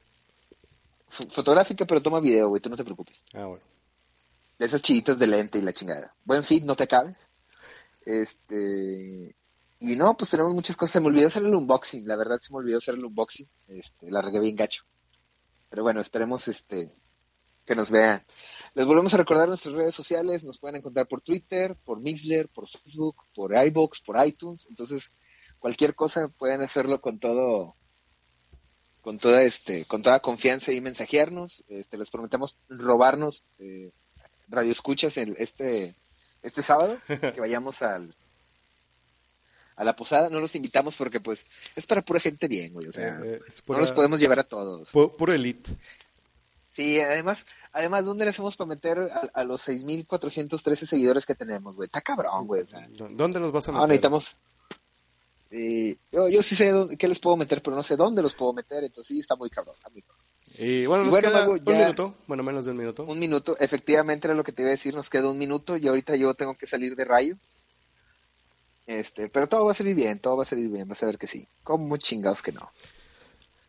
[1.30, 3.16] fotográfica, pero toma video, güey, tú no te preocupes.
[3.34, 3.73] Ah, bueno.
[4.59, 6.14] De esas chiditas de lente y la chingada.
[6.24, 7.16] Buen fin, no te acabes.
[8.05, 9.34] Este.
[9.80, 10.92] Y no, pues tenemos muchas cosas.
[10.92, 12.07] Se me olvidó hacer el unboxing.
[12.07, 13.48] La verdad se me olvidó hacer el unboxing.
[13.68, 14.84] Este, la regué bien gacho.
[15.68, 16.88] Pero bueno, esperemos este
[17.66, 18.22] que nos vean.
[18.74, 20.44] Les volvemos a recordar nuestras redes sociales.
[20.44, 24.66] Nos pueden encontrar por Twitter, por Mixler, por Facebook, por iBox, por iTunes.
[24.68, 25.11] Entonces,
[25.59, 27.74] cualquier cosa pueden hacerlo con todo
[29.00, 33.92] con toda este con toda confianza y mensajearnos este les prometemos robarnos eh,
[34.49, 35.95] radio escuchas el, este,
[36.42, 38.14] este sábado, que vayamos al,
[39.76, 42.92] a la posada, no los invitamos porque pues es para pura gente bien, güey, o
[42.92, 44.88] sea, eh, eh, no los podemos llevar a todos.
[44.90, 45.70] puro elite.
[46.72, 51.76] Sí, además, además, ¿dónde les hemos para meter a, a los 6.413 seguidores que tenemos,
[51.76, 51.86] güey?
[51.86, 52.64] Está cabrón, güey.
[53.11, 53.80] ¿Dónde los vas a meter?
[53.80, 54.36] No, necesitamos...
[56.11, 58.53] yo, yo sí sé dónde, qué les puedo meter, pero no sé dónde los puedo
[58.53, 59.76] meter, entonces sí está muy cabrón.
[59.76, 60.23] Está muy cabrón.
[60.57, 63.05] Y bueno, nos queda un minuto, bueno, menos de un minuto.
[63.05, 65.88] Un minuto, efectivamente era lo que te iba a decir, nos queda un minuto y
[65.88, 67.36] ahorita yo tengo que salir de rayo.
[68.86, 71.18] Este, pero todo va a salir bien, todo va a salir bien, vas a ver
[71.18, 71.46] que sí.
[71.62, 72.70] Como chingados que no.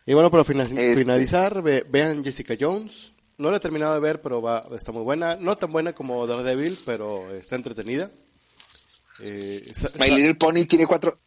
[0.06, 3.14] Y bueno, para este finalizar, vean Jessica Jones.
[3.38, 5.36] No la he terminado de ver, pero va, está muy buena.
[5.36, 8.12] No tan buena como Daredevil, pero está entretenida.
[9.22, 9.64] Eh,
[10.00, 11.18] My Little Pony tiene cuatro,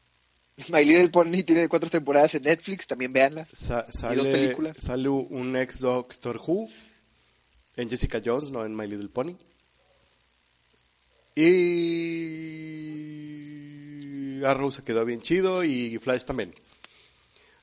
[0.68, 3.46] My Little Pony tiene cuatro temporadas en Netflix, también veanla.
[3.52, 6.68] sale, sale un ex Doctor Who
[7.76, 9.36] en Jessica Jones, no en My Little Pony.
[11.36, 11.78] Y
[14.44, 16.52] Arrow se quedó bien chido y Flash también.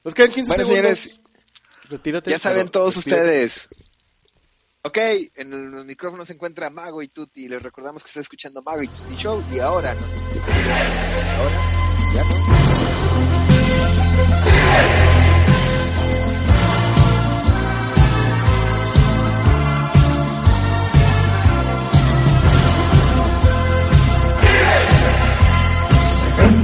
[0.04, 0.68] Nos quedan 15 segundos.
[0.68, 1.20] Señores,
[1.90, 3.68] Retírate, ya saben todos ustedes.
[4.84, 4.98] Ok,
[5.36, 7.48] en los micrófonos se encuentra Mago y Tuti.
[7.48, 9.44] Les recordamos que está escuchando Mago y Tuti Show.
[9.52, 9.92] Y ahora,
[11.38, 11.60] ahora,
[12.14, 12.65] ya no.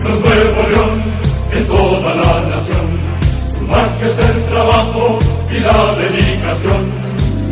[0.04, 1.04] Nuevo León,
[1.54, 2.88] en toda la nación,
[3.54, 5.20] su magia es el trabajo
[5.52, 6.92] y la dedicación.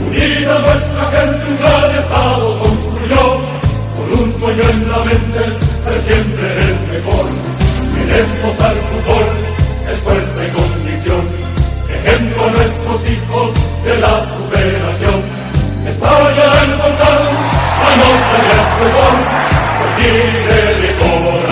[0.08, 3.24] Unida nuestra gente un gran estado construyó,
[3.96, 5.40] con un sueño en la mente,
[5.84, 7.26] ser siempre el mejor.
[7.96, 9.26] Queremos al fútbol,
[9.94, 11.28] es fuerza y condición,
[11.88, 13.54] ejemplo a nuestros hijos
[13.86, 15.22] de la superación.
[15.88, 17.24] Estalla el volcán,
[17.90, 19.18] anota el gol,
[19.98, 21.49] se de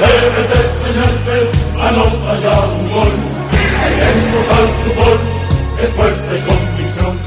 [0.00, 3.12] debes de tenerte anota ya un gol.
[3.98, 5.18] Queremos al fútbol,
[5.82, 7.18] es fuerza y convicción.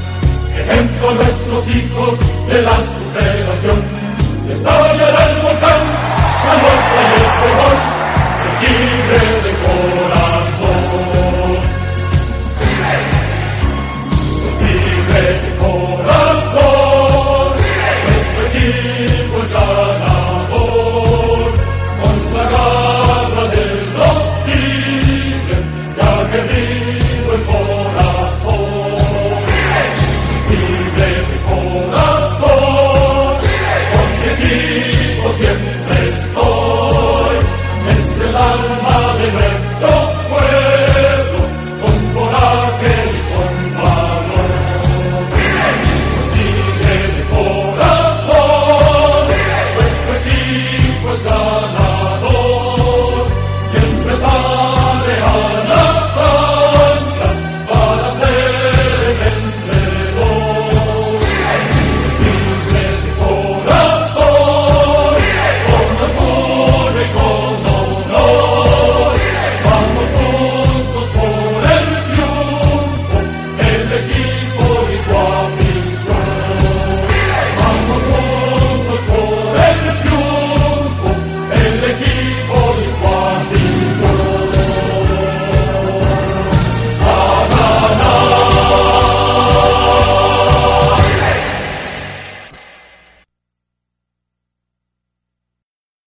[0.58, 2.18] Ejemplo a nuestros hijos
[2.48, 3.01] de las